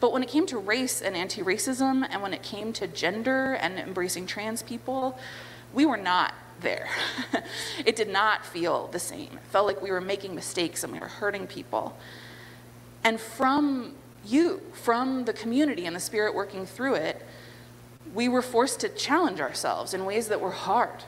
But 0.00 0.12
when 0.12 0.22
it 0.22 0.28
came 0.28 0.46
to 0.46 0.58
race 0.58 1.02
and 1.02 1.16
anti 1.16 1.42
racism, 1.42 2.06
and 2.08 2.22
when 2.22 2.32
it 2.32 2.42
came 2.42 2.72
to 2.74 2.86
gender 2.86 3.54
and 3.54 3.78
embracing 3.78 4.26
trans 4.26 4.62
people, 4.62 5.18
we 5.74 5.84
were 5.84 5.96
not 5.96 6.32
there. 6.60 6.88
it 7.84 7.96
did 7.96 8.08
not 8.08 8.46
feel 8.46 8.88
the 8.88 8.98
same. 8.98 9.30
It 9.32 9.50
felt 9.50 9.66
like 9.66 9.82
we 9.82 9.90
were 9.90 10.00
making 10.00 10.34
mistakes 10.34 10.84
and 10.84 10.92
we 10.92 11.00
were 11.00 11.08
hurting 11.08 11.46
people. 11.46 11.96
And 13.02 13.20
from 13.20 13.94
you, 14.24 14.60
from 14.72 15.24
the 15.24 15.32
community 15.32 15.86
and 15.86 15.94
the 15.94 16.00
spirit 16.00 16.34
working 16.34 16.66
through 16.66 16.94
it, 16.94 17.24
we 18.14 18.28
were 18.28 18.42
forced 18.42 18.80
to 18.80 18.88
challenge 18.88 19.40
ourselves 19.40 19.94
in 19.94 20.04
ways 20.04 20.28
that 20.28 20.40
were 20.40 20.50
hard. 20.50 21.04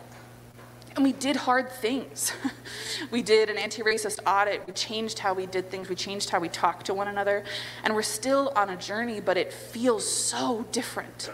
And 0.96 1.04
we 1.04 1.12
did 1.12 1.36
hard 1.36 1.70
things. 1.70 2.32
we 3.10 3.22
did 3.22 3.48
an 3.48 3.56
anti 3.56 3.82
racist 3.82 4.18
audit. 4.26 4.66
We 4.66 4.72
changed 4.72 5.20
how 5.20 5.34
we 5.34 5.46
did 5.46 5.70
things. 5.70 5.88
We 5.88 5.94
changed 5.94 6.30
how 6.30 6.40
we 6.40 6.48
talked 6.48 6.86
to 6.86 6.94
one 6.94 7.08
another. 7.08 7.44
And 7.84 7.94
we're 7.94 8.02
still 8.02 8.52
on 8.56 8.70
a 8.70 8.76
journey, 8.76 9.20
but 9.20 9.36
it 9.36 9.52
feels 9.52 10.08
so 10.08 10.66
different 10.72 11.30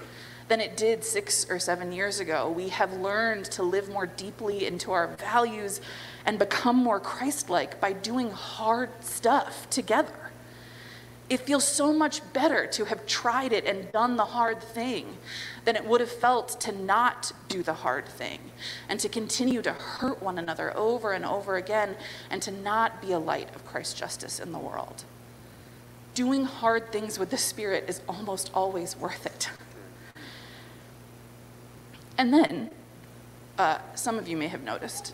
than 0.48 0.60
it 0.60 0.76
did 0.76 1.02
six 1.02 1.46
or 1.50 1.58
seven 1.58 1.90
years 1.90 2.20
ago. 2.20 2.50
We 2.50 2.68
have 2.68 2.92
learned 2.94 3.46
to 3.46 3.62
live 3.62 3.88
more 3.88 4.06
deeply 4.06 4.66
into 4.66 4.92
our 4.92 5.08
values 5.16 5.80
and 6.24 6.38
become 6.38 6.76
more 6.76 7.00
Christ 7.00 7.50
like 7.50 7.80
by 7.80 7.92
doing 7.92 8.30
hard 8.30 8.90
stuff 9.00 9.68
together 9.70 10.25
it 11.28 11.40
feels 11.40 11.66
so 11.66 11.92
much 11.92 12.20
better 12.32 12.66
to 12.68 12.84
have 12.84 13.04
tried 13.06 13.52
it 13.52 13.64
and 13.64 13.90
done 13.90 14.16
the 14.16 14.24
hard 14.24 14.62
thing 14.62 15.16
than 15.64 15.74
it 15.74 15.84
would 15.84 16.00
have 16.00 16.10
felt 16.10 16.60
to 16.60 16.72
not 16.72 17.32
do 17.48 17.62
the 17.62 17.74
hard 17.74 18.06
thing 18.06 18.38
and 18.88 19.00
to 19.00 19.08
continue 19.08 19.60
to 19.60 19.72
hurt 19.72 20.22
one 20.22 20.38
another 20.38 20.76
over 20.76 21.12
and 21.12 21.24
over 21.24 21.56
again 21.56 21.96
and 22.30 22.40
to 22.42 22.52
not 22.52 23.02
be 23.02 23.10
a 23.10 23.18
light 23.18 23.52
of 23.56 23.66
Christ's 23.66 23.94
justice 23.94 24.38
in 24.38 24.52
the 24.52 24.58
world. 24.58 25.04
Doing 26.14 26.44
hard 26.44 26.92
things 26.92 27.18
with 27.18 27.30
the 27.30 27.38
Spirit 27.38 27.84
is 27.88 28.00
almost 28.08 28.50
always 28.54 28.96
worth 28.96 29.26
it. 29.26 29.50
And 32.16 32.32
then, 32.32 32.70
uh, 33.58 33.78
some 33.94 34.16
of 34.16 34.28
you 34.28 34.36
may 34.36 34.48
have 34.48 34.62
noticed, 34.62 35.12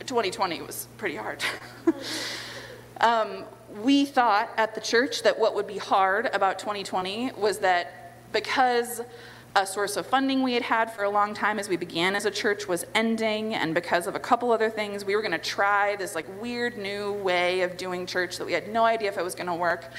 2020 0.00 0.62
was 0.62 0.86
pretty 0.98 1.16
hard. 1.16 1.42
um, 3.00 3.44
we 3.82 4.04
thought 4.04 4.50
at 4.56 4.74
the 4.74 4.80
church 4.80 5.22
that 5.22 5.38
what 5.38 5.54
would 5.54 5.66
be 5.66 5.78
hard 5.78 6.26
about 6.32 6.58
2020 6.58 7.32
was 7.32 7.58
that 7.58 8.14
because 8.32 9.02
a 9.56 9.66
source 9.66 9.96
of 9.96 10.06
funding 10.06 10.42
we 10.42 10.52
had 10.52 10.62
had 10.62 10.92
for 10.92 11.04
a 11.04 11.10
long 11.10 11.32
time 11.32 11.58
as 11.58 11.68
we 11.68 11.76
began 11.76 12.14
as 12.14 12.26
a 12.26 12.30
church 12.30 12.68
was 12.68 12.84
ending 12.94 13.54
and 13.54 13.74
because 13.74 14.06
of 14.06 14.14
a 14.14 14.18
couple 14.18 14.52
other 14.52 14.68
things 14.68 15.04
we 15.04 15.16
were 15.16 15.22
going 15.22 15.32
to 15.32 15.38
try 15.38 15.96
this 15.96 16.14
like 16.14 16.26
weird 16.40 16.76
new 16.76 17.12
way 17.14 17.62
of 17.62 17.76
doing 17.78 18.06
church 18.06 18.36
that 18.36 18.44
we 18.44 18.52
had 18.52 18.68
no 18.68 18.84
idea 18.84 19.08
if 19.08 19.16
it 19.16 19.24
was 19.24 19.34
going 19.34 19.46
to 19.46 19.54
work 19.54 19.90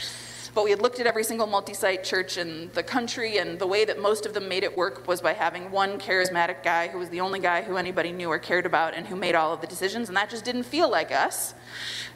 but 0.54 0.64
we 0.64 0.70
had 0.70 0.82
looked 0.82 1.00
at 1.00 1.08
every 1.08 1.24
single 1.24 1.48
multi 1.48 1.74
site 1.74 2.04
church 2.04 2.38
in 2.38 2.70
the 2.74 2.84
country, 2.84 3.38
and 3.38 3.60
the 3.60 3.68
way 3.68 3.86
that 3.86 4.02
most 4.02 4.26
of 4.26 4.34
them 4.34 4.48
made 4.48 4.64
it 4.64 4.76
work 4.78 5.08
was 5.08 5.22
by 5.22 5.34
having 5.34 5.72
one 5.72 6.00
charismatic 6.00 6.64
guy 6.64 6.88
who 6.88 6.98
was 6.98 7.10
the 7.10 7.22
only 7.22 7.40
guy 7.40 7.62
who 7.62 7.78
anybody 7.78 8.12
knew 8.12 8.30
or 8.30 8.40
cared 8.40 8.66
about 8.66 8.94
and 8.94 9.08
who 9.08 9.16
made 9.16 9.36
all 9.36 9.54
of 9.54 9.62
the 9.62 9.68
decisions, 9.68 10.08
and 10.08 10.18
that 10.18 10.30
just 10.30 10.46
didn't 10.46 10.64
feel 10.64 10.90
like 10.90 11.12
us. 11.12 11.54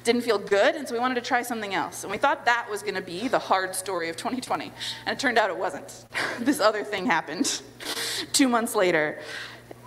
Didn't 0.04 0.22
feel 0.22 0.40
good, 0.40 0.76
and 0.76 0.88
so 0.88 0.94
we 0.94 1.00
wanted 1.00 1.16
to 1.16 1.22
try 1.22 1.42
something 1.44 1.74
else. 1.74 2.04
And 2.04 2.12
we 2.12 2.18
thought 2.18 2.46
that 2.46 2.68
was 2.70 2.82
going 2.82 2.96
to 2.96 3.02
be 3.02 3.28
the 3.28 3.40
hard 3.40 3.76
story 3.76 4.10
of 4.10 4.18
2020, 4.18 4.72
and 5.06 5.18
it 5.18 5.20
turned 5.20 5.38
out 5.38 5.50
it 5.50 5.58
wasn't. 5.58 6.06
this 6.40 6.60
other 6.60 6.84
thing 6.84 7.06
happened 7.06 7.62
two 8.34 8.48
months 8.48 8.76
later. 8.76 9.20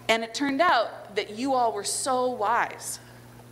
And 0.08 0.22
it 0.22 0.34
turned 0.34 0.60
out 0.60 1.16
that 1.16 1.30
you 1.30 1.54
all 1.54 1.72
were 1.72 1.84
so 1.84 2.26
wise. 2.26 3.00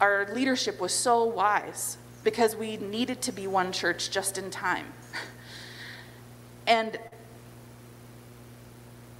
Our 0.00 0.28
leadership 0.34 0.80
was 0.80 0.92
so 0.92 1.24
wise 1.24 1.96
because 2.24 2.54
we 2.54 2.76
needed 2.76 3.20
to 3.22 3.32
be 3.32 3.46
one 3.46 3.72
church 3.72 4.10
just 4.10 4.38
in 4.38 4.50
time. 4.50 4.86
And 6.66 6.98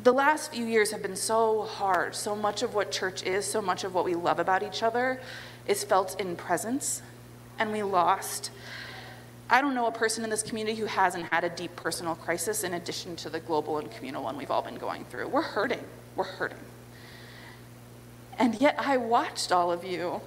the 0.03 0.13
last 0.13 0.53
few 0.53 0.65
years 0.65 0.91
have 0.91 1.03
been 1.03 1.17
so 1.17 1.63
hard. 1.63 2.15
So 2.15 2.35
much 2.35 2.63
of 2.63 2.75
what 2.75 2.91
church 2.91 3.23
is, 3.23 3.45
so 3.45 3.63
much 3.63 3.85
of 3.85 3.95
what 3.95 4.05
we 4.05 4.15
love 4.15 4.39
about 4.39 4.63
each 4.63 4.83
other 4.83 5.21
is 5.67 5.85
felt 5.85 6.21
in 6.21 6.37
presence. 6.37 7.03
And 7.59 7.73
we 7.73 7.83
lost. 7.83 8.51
I 9.51 9.61
don't 9.61 9.75
know 9.75 9.87
a 9.87 9.93
person 9.93 10.25
in 10.25 10.31
this 10.31 10.43
community 10.43 10.77
who 10.77 10.87
hasn't 10.87 11.27
had 11.27 11.45
a 11.45 11.51
deep 11.51 11.77
personal 11.77 12.15
crisis 12.15 12.65
in 12.65 12.75
addition 12.75 13.17
to 13.17 13.31
the 13.31 13.41
global 13.41 13.79
and 13.79 13.91
communal 13.91 14.25
one 14.25 14.37
we've 14.37 14.51
all 14.51 14.63
been 14.63 14.79
going 14.79 15.05
through. 15.05 15.29
We're 15.29 15.43
hurting. 15.43 15.85
We're 16.17 16.25
hurting. 16.25 16.59
And 18.39 18.55
yet 18.61 18.77
I 18.79 18.97
watched 18.97 19.53
all 19.53 19.71
of 19.71 19.85
you 19.85 20.21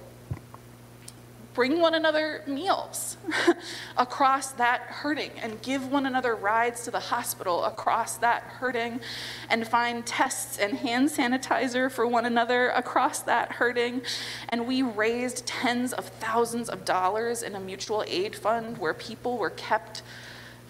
bring 1.56 1.80
one 1.80 1.94
another 1.94 2.42
meals 2.46 3.16
across 3.96 4.50
that 4.52 4.82
hurting 4.82 5.30
and 5.42 5.62
give 5.62 5.90
one 5.90 6.04
another 6.04 6.34
rides 6.34 6.84
to 6.84 6.90
the 6.90 7.00
hospital 7.00 7.64
across 7.64 8.18
that 8.18 8.42
hurting 8.42 9.00
and 9.48 9.66
find 9.66 10.04
tests 10.04 10.58
and 10.58 10.76
hand 10.76 11.08
sanitizer 11.08 11.90
for 11.90 12.06
one 12.06 12.26
another 12.26 12.68
across 12.68 13.20
that 13.20 13.52
hurting. 13.52 14.02
And 14.50 14.66
we 14.66 14.82
raised 14.82 15.46
tens 15.46 15.94
of 15.94 16.04
thousands 16.04 16.68
of 16.68 16.84
dollars 16.84 17.42
in 17.42 17.54
a 17.54 17.60
mutual 17.60 18.04
aid 18.06 18.36
fund 18.36 18.76
where 18.76 18.92
people 18.92 19.38
were 19.38 19.48
kept 19.48 20.02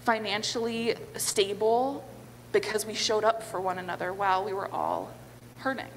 financially 0.04 0.94
stable 1.16 2.08
because 2.52 2.86
we 2.86 2.94
showed 2.94 3.24
up 3.24 3.42
for 3.42 3.60
one 3.60 3.78
another 3.78 4.12
while 4.12 4.44
we 4.44 4.52
were 4.52 4.72
all 4.72 5.12
hurting. 5.58 5.90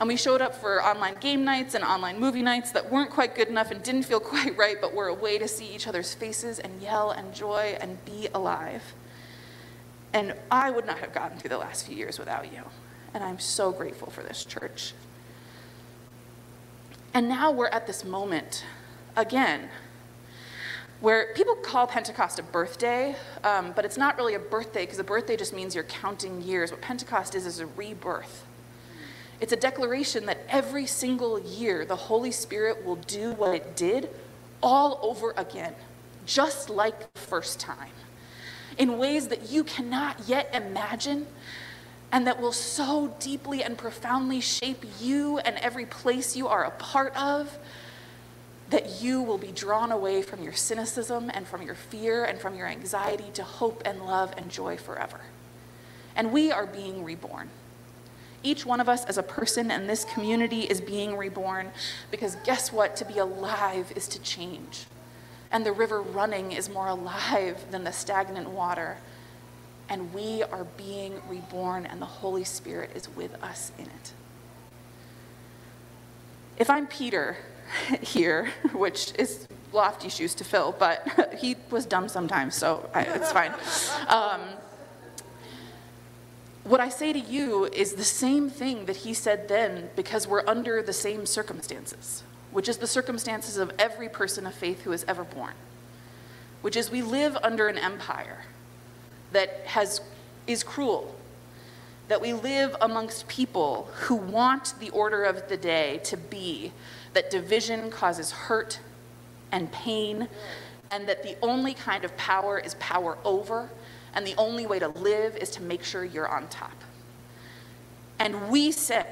And 0.00 0.08
we 0.08 0.16
showed 0.16 0.40
up 0.40 0.54
for 0.54 0.82
online 0.82 1.16
game 1.20 1.44
nights 1.44 1.74
and 1.74 1.84
online 1.84 2.18
movie 2.18 2.40
nights 2.40 2.72
that 2.72 2.90
weren't 2.90 3.10
quite 3.10 3.34
good 3.34 3.48
enough 3.48 3.70
and 3.70 3.82
didn't 3.82 4.04
feel 4.04 4.20
quite 4.20 4.56
right, 4.56 4.76
but 4.80 4.94
were 4.94 5.08
a 5.08 5.14
way 5.14 5.38
to 5.38 5.46
see 5.46 5.66
each 5.66 5.86
other's 5.86 6.14
faces 6.14 6.58
and 6.58 6.80
yell 6.80 7.10
and 7.10 7.34
joy 7.34 7.76
and 7.80 8.02
be 8.06 8.28
alive. 8.32 8.94
And 10.12 10.34
I 10.50 10.70
would 10.70 10.86
not 10.86 10.98
have 10.98 11.12
gotten 11.12 11.38
through 11.38 11.50
the 11.50 11.58
last 11.58 11.86
few 11.86 11.96
years 11.96 12.18
without 12.18 12.50
you. 12.50 12.62
And 13.12 13.22
I'm 13.22 13.38
so 13.38 13.70
grateful 13.70 14.10
for 14.10 14.22
this 14.22 14.44
church. 14.44 14.94
And 17.12 17.28
now 17.28 17.50
we're 17.50 17.68
at 17.68 17.86
this 17.86 18.04
moment 18.04 18.64
again 19.16 19.68
where 21.00 21.32
people 21.34 21.56
call 21.56 21.86
Pentecost 21.86 22.38
a 22.38 22.42
birthday, 22.42 23.16
um, 23.42 23.72
but 23.74 23.84
it's 23.84 23.96
not 23.96 24.16
really 24.16 24.34
a 24.34 24.38
birthday 24.38 24.84
because 24.84 24.98
a 24.98 25.04
birthday 25.04 25.36
just 25.36 25.54
means 25.54 25.74
you're 25.74 25.84
counting 25.84 26.42
years. 26.42 26.70
What 26.70 26.80
Pentecost 26.80 27.34
is 27.34 27.46
is 27.46 27.58
a 27.58 27.66
rebirth. 27.66 28.44
It's 29.40 29.52
a 29.52 29.56
declaration 29.56 30.26
that 30.26 30.38
every 30.48 30.86
single 30.86 31.40
year 31.40 31.84
the 31.84 31.96
Holy 31.96 32.30
Spirit 32.30 32.84
will 32.84 32.96
do 32.96 33.32
what 33.32 33.54
it 33.54 33.74
did 33.76 34.10
all 34.62 35.00
over 35.02 35.32
again, 35.36 35.74
just 36.26 36.68
like 36.68 37.12
the 37.14 37.20
first 37.20 37.58
time, 37.58 37.92
in 38.76 38.98
ways 38.98 39.28
that 39.28 39.50
you 39.50 39.64
cannot 39.64 40.28
yet 40.28 40.50
imagine 40.52 41.26
and 42.12 42.26
that 42.26 42.40
will 42.40 42.52
so 42.52 43.14
deeply 43.20 43.62
and 43.62 43.78
profoundly 43.78 44.40
shape 44.40 44.84
you 45.00 45.38
and 45.38 45.56
every 45.58 45.86
place 45.86 46.36
you 46.36 46.48
are 46.48 46.64
a 46.64 46.70
part 46.72 47.16
of 47.16 47.58
that 48.70 49.00
you 49.02 49.22
will 49.22 49.38
be 49.38 49.52
drawn 49.52 49.90
away 49.90 50.22
from 50.22 50.42
your 50.42 50.52
cynicism 50.52 51.30
and 51.34 51.46
from 51.46 51.62
your 51.62 51.74
fear 51.74 52.24
and 52.24 52.40
from 52.40 52.54
your 52.54 52.66
anxiety 52.66 53.30
to 53.34 53.42
hope 53.42 53.82
and 53.84 54.04
love 54.04 54.32
and 54.36 54.50
joy 54.50 54.76
forever. 54.76 55.20
And 56.14 56.32
we 56.32 56.52
are 56.52 56.66
being 56.66 57.04
reborn. 57.04 57.50
Each 58.42 58.64
one 58.64 58.80
of 58.80 58.88
us 58.88 59.04
as 59.04 59.18
a 59.18 59.22
person 59.22 59.70
in 59.70 59.86
this 59.86 60.04
community 60.04 60.62
is 60.62 60.80
being 60.80 61.16
reborn 61.16 61.70
because 62.10 62.36
guess 62.44 62.72
what? 62.72 62.96
To 62.96 63.04
be 63.04 63.18
alive 63.18 63.92
is 63.94 64.08
to 64.08 64.20
change. 64.20 64.86
And 65.52 65.66
the 65.66 65.72
river 65.72 66.00
running 66.00 66.52
is 66.52 66.70
more 66.70 66.88
alive 66.88 67.58
than 67.70 67.84
the 67.84 67.92
stagnant 67.92 68.50
water. 68.50 68.96
And 69.88 70.14
we 70.14 70.44
are 70.44 70.64
being 70.76 71.20
reborn, 71.28 71.84
and 71.84 72.00
the 72.00 72.06
Holy 72.06 72.44
Spirit 72.44 72.90
is 72.94 73.08
with 73.08 73.42
us 73.42 73.72
in 73.76 73.86
it. 73.86 74.12
If 76.56 76.70
I'm 76.70 76.86
Peter 76.86 77.36
here, 78.00 78.50
which 78.72 79.12
is 79.18 79.48
lofty 79.72 80.08
shoes 80.08 80.34
to 80.36 80.44
fill, 80.44 80.74
but 80.78 81.34
he 81.38 81.56
was 81.70 81.86
dumb 81.86 82.08
sometimes, 82.08 82.54
so 82.54 82.88
I, 82.94 83.02
it's 83.02 83.32
fine. 83.32 83.52
Um, 84.08 84.40
what 86.70 86.80
I 86.80 86.88
say 86.88 87.12
to 87.12 87.18
you 87.18 87.64
is 87.64 87.94
the 87.94 88.04
same 88.04 88.48
thing 88.48 88.84
that 88.84 88.98
he 88.98 89.12
said 89.12 89.48
then 89.48 89.90
because 89.96 90.28
we're 90.28 90.46
under 90.46 90.82
the 90.82 90.92
same 90.92 91.26
circumstances, 91.26 92.22
which 92.52 92.68
is 92.68 92.78
the 92.78 92.86
circumstances 92.86 93.56
of 93.56 93.72
every 93.76 94.08
person 94.08 94.46
of 94.46 94.54
faith 94.54 94.82
who 94.82 94.92
is 94.92 95.04
ever 95.08 95.24
born, 95.24 95.54
which 96.62 96.76
is 96.76 96.88
we 96.88 97.02
live 97.02 97.36
under 97.42 97.66
an 97.66 97.76
empire 97.76 98.44
that 99.32 99.62
has, 99.66 100.00
is 100.46 100.62
cruel, 100.62 101.12
that 102.06 102.20
we 102.20 102.32
live 102.32 102.76
amongst 102.80 103.26
people 103.26 103.88
who 104.02 104.14
want 104.14 104.74
the 104.78 104.90
order 104.90 105.24
of 105.24 105.48
the 105.48 105.56
day 105.56 106.00
to 106.04 106.16
be 106.16 106.70
that 107.14 107.32
division 107.32 107.90
causes 107.90 108.30
hurt 108.30 108.78
and 109.50 109.72
pain, 109.72 110.28
and 110.92 111.08
that 111.08 111.24
the 111.24 111.36
only 111.42 111.74
kind 111.74 112.04
of 112.04 112.16
power 112.16 112.60
is 112.60 112.74
power 112.74 113.18
over 113.24 113.68
and 114.14 114.26
the 114.26 114.34
only 114.36 114.66
way 114.66 114.78
to 114.78 114.88
live 114.88 115.36
is 115.36 115.50
to 115.50 115.62
make 115.62 115.84
sure 115.84 116.04
you're 116.04 116.28
on 116.28 116.48
top. 116.48 116.74
And 118.18 118.50
we 118.50 118.72
say, 118.72 119.06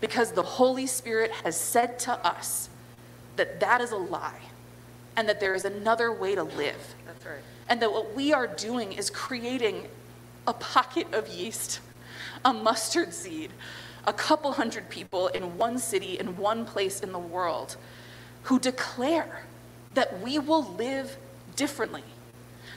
because 0.00 0.32
the 0.32 0.42
Holy 0.42 0.86
Spirit 0.86 1.30
has 1.44 1.58
said 1.58 1.98
to 2.00 2.12
us 2.26 2.68
that 3.36 3.60
that 3.60 3.80
is 3.80 3.92
a 3.92 3.96
lie 3.96 4.40
and 5.16 5.28
that 5.28 5.40
there 5.40 5.54
is 5.54 5.64
another 5.64 6.12
way 6.12 6.34
to 6.34 6.42
live. 6.42 6.94
That's 7.06 7.24
right. 7.24 7.38
And 7.68 7.80
that 7.82 7.92
what 7.92 8.14
we 8.14 8.32
are 8.32 8.46
doing 8.46 8.92
is 8.92 9.10
creating 9.10 9.88
a 10.46 10.52
pocket 10.52 11.12
of 11.12 11.28
yeast, 11.28 11.80
a 12.44 12.52
mustard 12.52 13.12
seed, 13.12 13.50
a 14.06 14.12
couple 14.12 14.52
hundred 14.52 14.88
people 14.88 15.28
in 15.28 15.56
one 15.58 15.78
city, 15.78 16.18
in 16.18 16.36
one 16.36 16.64
place 16.64 17.00
in 17.00 17.12
the 17.12 17.18
world, 17.18 17.76
who 18.44 18.60
declare 18.60 19.44
that 19.94 20.20
we 20.20 20.38
will 20.38 20.62
live 20.74 21.16
differently 21.56 22.04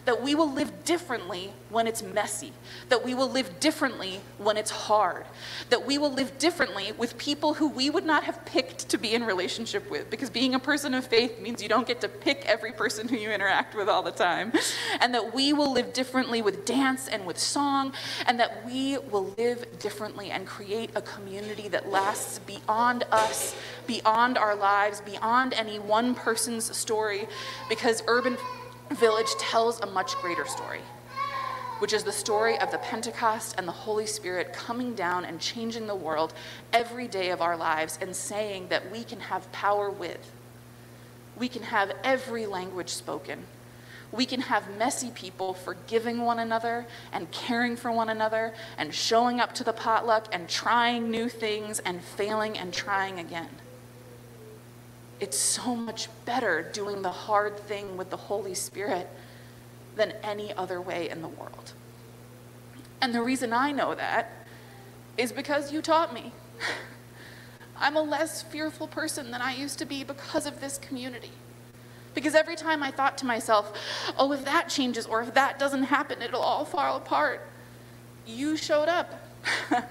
that 0.09 0.23
we 0.23 0.33
will 0.33 0.51
live 0.51 0.85
differently 0.85 1.53
when 1.69 1.85
it's 1.85 2.01
messy, 2.01 2.51
that 2.87 3.05
we 3.05 3.13
will 3.13 3.29
live 3.29 3.59
differently 3.59 4.19
when 4.39 4.57
it's 4.57 4.71
hard, 4.71 5.23
that 5.69 5.85
we 5.85 5.99
will 5.99 6.11
live 6.11 6.35
differently 6.39 6.91
with 6.93 7.15
people 7.19 7.53
who 7.53 7.69
we 7.69 7.91
would 7.91 8.03
not 8.03 8.23
have 8.23 8.43
picked 8.43 8.89
to 8.89 8.97
be 8.97 9.13
in 9.13 9.23
relationship 9.23 9.87
with, 9.91 10.09
because 10.09 10.31
being 10.31 10.55
a 10.55 10.59
person 10.59 10.95
of 10.95 11.05
faith 11.05 11.39
means 11.39 11.61
you 11.61 11.69
don't 11.69 11.85
get 11.85 12.01
to 12.01 12.09
pick 12.09 12.43
every 12.47 12.71
person 12.71 13.07
who 13.07 13.15
you 13.15 13.29
interact 13.29 13.75
with 13.75 13.87
all 13.87 14.01
the 14.01 14.09
time, 14.09 14.51
and 14.99 15.13
that 15.13 15.31
we 15.31 15.53
will 15.53 15.71
live 15.71 15.93
differently 15.93 16.41
with 16.41 16.65
dance 16.65 17.07
and 17.07 17.23
with 17.23 17.37
song, 17.37 17.93
and 18.25 18.39
that 18.39 18.65
we 18.65 18.97
will 19.11 19.35
live 19.37 19.63
differently 19.77 20.31
and 20.31 20.47
create 20.47 20.89
a 20.95 21.03
community 21.03 21.67
that 21.67 21.87
lasts 21.87 22.39
beyond 22.39 23.03
us, 23.11 23.55
beyond 23.85 24.39
our 24.39 24.55
lives, 24.55 25.01
beyond 25.01 25.53
any 25.53 25.77
one 25.77 26.15
person's 26.15 26.75
story, 26.75 27.27
because 27.69 28.01
urban 28.07 28.35
village 28.95 29.33
tells 29.37 29.79
a 29.81 29.85
much 29.85 30.15
greater 30.17 30.45
story, 30.45 30.81
which 31.79 31.93
is 31.93 32.03
the 32.03 32.11
story 32.11 32.57
of 32.59 32.71
the 32.71 32.77
Pentecost 32.79 33.55
and 33.57 33.67
the 33.67 33.71
Holy 33.71 34.05
Spirit 34.05 34.53
coming 34.53 34.95
down 34.95 35.25
and 35.25 35.39
changing 35.39 35.87
the 35.87 35.95
world 35.95 36.33
every 36.73 37.07
day 37.07 37.29
of 37.29 37.41
our 37.41 37.55
lives 37.55 37.97
and 38.01 38.15
saying 38.15 38.67
that 38.69 38.91
we 38.91 39.03
can 39.03 39.19
have 39.19 39.51
power 39.51 39.89
with. 39.89 40.31
We 41.37 41.47
can 41.47 41.63
have 41.63 41.91
every 42.03 42.45
language 42.45 42.89
spoken. 42.89 43.45
We 44.11 44.25
can 44.25 44.41
have 44.41 44.75
messy 44.77 45.11
people 45.11 45.53
forgiving 45.53 46.21
one 46.21 46.39
another 46.39 46.87
and 47.13 47.29
caring 47.31 47.75
for 47.75 47.91
one 47.91 48.09
another 48.09 48.53
and 48.77 48.93
showing 48.93 49.39
up 49.39 49.53
to 49.55 49.63
the 49.63 49.71
potluck 49.71 50.27
and 50.31 50.49
trying 50.49 51.11
new 51.11 51.29
things 51.29 51.79
and 51.79 52.03
failing 52.03 52.57
and 52.57 52.73
trying 52.73 53.19
again. 53.19 53.49
It's 55.19 55.37
so 55.37 55.75
much 55.75 56.07
better 56.25 56.69
doing 56.73 57.01
the 57.01 57.11
hard 57.11 57.57
thing 57.57 57.97
with 57.97 58.09
the 58.09 58.17
Holy 58.17 58.53
Spirit 58.53 59.09
than 59.95 60.13
any 60.23 60.53
other 60.53 60.79
way 60.79 61.09
in 61.09 61.21
the 61.21 61.27
world. 61.27 61.73
And 63.01 63.13
the 63.13 63.21
reason 63.21 63.53
I 63.53 63.71
know 63.71 63.95
that 63.95 64.47
is 65.17 65.31
because 65.31 65.71
you 65.71 65.81
taught 65.81 66.13
me. 66.13 66.31
I'm 67.77 67.95
a 67.95 68.01
less 68.01 68.41
fearful 68.41 68.87
person 68.87 69.31
than 69.31 69.41
I 69.41 69.53
used 69.53 69.79
to 69.79 69.85
be 69.85 70.03
because 70.03 70.45
of 70.45 70.59
this 70.59 70.77
community. 70.77 71.31
Because 72.13 72.35
every 72.35 72.55
time 72.55 72.83
I 72.83 72.91
thought 72.91 73.17
to 73.19 73.25
myself, 73.25 73.71
oh, 74.17 74.31
if 74.33 74.43
that 74.45 74.69
changes 74.69 75.05
or 75.05 75.21
if 75.21 75.33
that 75.33 75.59
doesn't 75.59 75.83
happen, 75.83 76.21
it'll 76.21 76.41
all 76.41 76.65
fall 76.65 76.97
apart, 76.97 77.47
you 78.25 78.57
showed 78.57 78.89
up. 78.89 79.21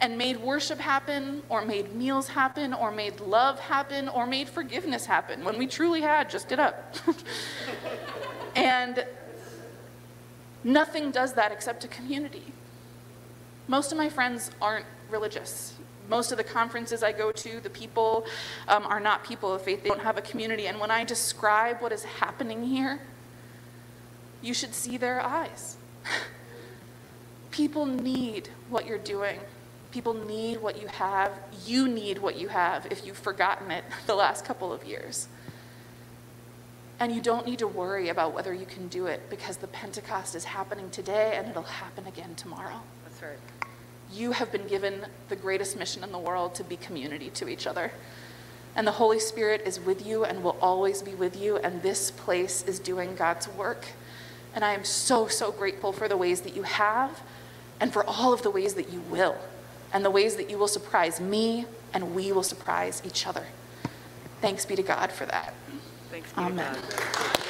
and 0.00 0.16
made 0.16 0.36
worship 0.36 0.78
happen, 0.78 1.42
or 1.48 1.64
made 1.64 1.94
meals 1.94 2.28
happen, 2.28 2.72
or 2.72 2.90
made 2.90 3.20
love 3.20 3.58
happen, 3.58 4.08
or 4.08 4.26
made 4.26 4.48
forgiveness 4.48 5.06
happen 5.06 5.44
when 5.44 5.58
we 5.58 5.66
truly 5.66 6.00
had 6.00 6.30
just 6.30 6.48
get 6.48 6.60
up. 6.60 6.94
and 8.56 9.04
nothing 10.62 11.10
does 11.10 11.32
that 11.34 11.50
except 11.50 11.84
a 11.84 11.88
community. 11.88 12.52
Most 13.66 13.90
of 13.92 13.98
my 13.98 14.08
friends 14.08 14.50
aren't 14.62 14.86
religious. 15.10 15.74
Most 16.08 16.32
of 16.32 16.38
the 16.38 16.44
conferences 16.44 17.02
I 17.02 17.12
go 17.12 17.30
to, 17.32 17.60
the 17.60 17.68
people 17.68 18.24
um, 18.66 18.84
are 18.86 19.00
not 19.00 19.24
people 19.24 19.52
of 19.52 19.62
faith. 19.62 19.82
They 19.82 19.90
don't 19.90 20.00
have 20.00 20.16
a 20.16 20.22
community. 20.22 20.66
And 20.66 20.80
when 20.80 20.90
I 20.90 21.04
describe 21.04 21.82
what 21.82 21.92
is 21.92 22.04
happening 22.04 22.64
here, 22.64 23.00
you 24.40 24.54
should 24.54 24.74
see 24.74 24.96
their 24.96 25.20
eyes. 25.20 25.76
people 27.50 27.84
need 27.84 28.48
what 28.70 28.86
you're 28.86 28.96
doing. 28.96 29.40
People 29.90 30.12
need 30.12 30.60
what 30.60 30.80
you 30.80 30.86
have. 30.88 31.32
You 31.64 31.88
need 31.88 32.18
what 32.18 32.36
you 32.36 32.48
have 32.48 32.86
if 32.90 33.06
you've 33.06 33.18
forgotten 33.18 33.70
it 33.70 33.84
the 34.06 34.14
last 34.14 34.44
couple 34.44 34.72
of 34.72 34.84
years. 34.84 35.28
And 37.00 37.14
you 37.14 37.20
don't 37.20 37.46
need 37.46 37.60
to 37.60 37.68
worry 37.68 38.08
about 38.08 38.34
whether 38.34 38.52
you 38.52 38.66
can 38.66 38.88
do 38.88 39.06
it 39.06 39.30
because 39.30 39.58
the 39.58 39.68
Pentecost 39.68 40.34
is 40.34 40.44
happening 40.44 40.90
today 40.90 41.34
and 41.36 41.48
it'll 41.48 41.62
happen 41.62 42.06
again 42.06 42.34
tomorrow. 42.34 42.80
That's 43.04 43.22
right. 43.22 43.38
You 44.12 44.32
have 44.32 44.50
been 44.50 44.66
given 44.66 45.06
the 45.28 45.36
greatest 45.36 45.78
mission 45.78 46.02
in 46.02 46.10
the 46.12 46.18
world 46.18 46.54
to 46.56 46.64
be 46.64 46.76
community 46.76 47.30
to 47.30 47.48
each 47.48 47.66
other. 47.66 47.92
And 48.74 48.86
the 48.86 48.92
Holy 48.92 49.20
Spirit 49.20 49.62
is 49.64 49.78
with 49.78 50.04
you 50.04 50.24
and 50.24 50.42
will 50.42 50.56
always 50.60 51.02
be 51.02 51.14
with 51.14 51.36
you. 51.36 51.56
And 51.58 51.82
this 51.82 52.10
place 52.10 52.64
is 52.64 52.78
doing 52.78 53.14
God's 53.14 53.48
work. 53.48 53.86
And 54.54 54.64
I 54.64 54.72
am 54.72 54.84
so, 54.84 55.28
so 55.28 55.52
grateful 55.52 55.92
for 55.92 56.08
the 56.08 56.16
ways 56.16 56.40
that 56.40 56.56
you 56.56 56.62
have 56.64 57.22
and 57.80 57.92
for 57.92 58.04
all 58.04 58.32
of 58.32 58.42
the 58.42 58.50
ways 58.50 58.74
that 58.74 58.90
you 58.90 59.00
will 59.02 59.36
and 59.92 60.04
the 60.04 60.10
ways 60.10 60.36
that 60.36 60.50
you 60.50 60.58
will 60.58 60.68
surprise 60.68 61.20
me 61.20 61.66
and 61.94 62.14
we 62.14 62.32
will 62.32 62.42
surprise 62.42 63.02
each 63.04 63.26
other. 63.26 63.46
Thanks 64.40 64.64
be 64.64 64.76
to 64.76 64.82
God 64.82 65.10
for 65.10 65.26
that. 65.26 65.54
Thanks 66.10 66.30
be 66.30 66.36
to 66.36 66.40
Amen. 66.42 66.74
God. 66.74 67.47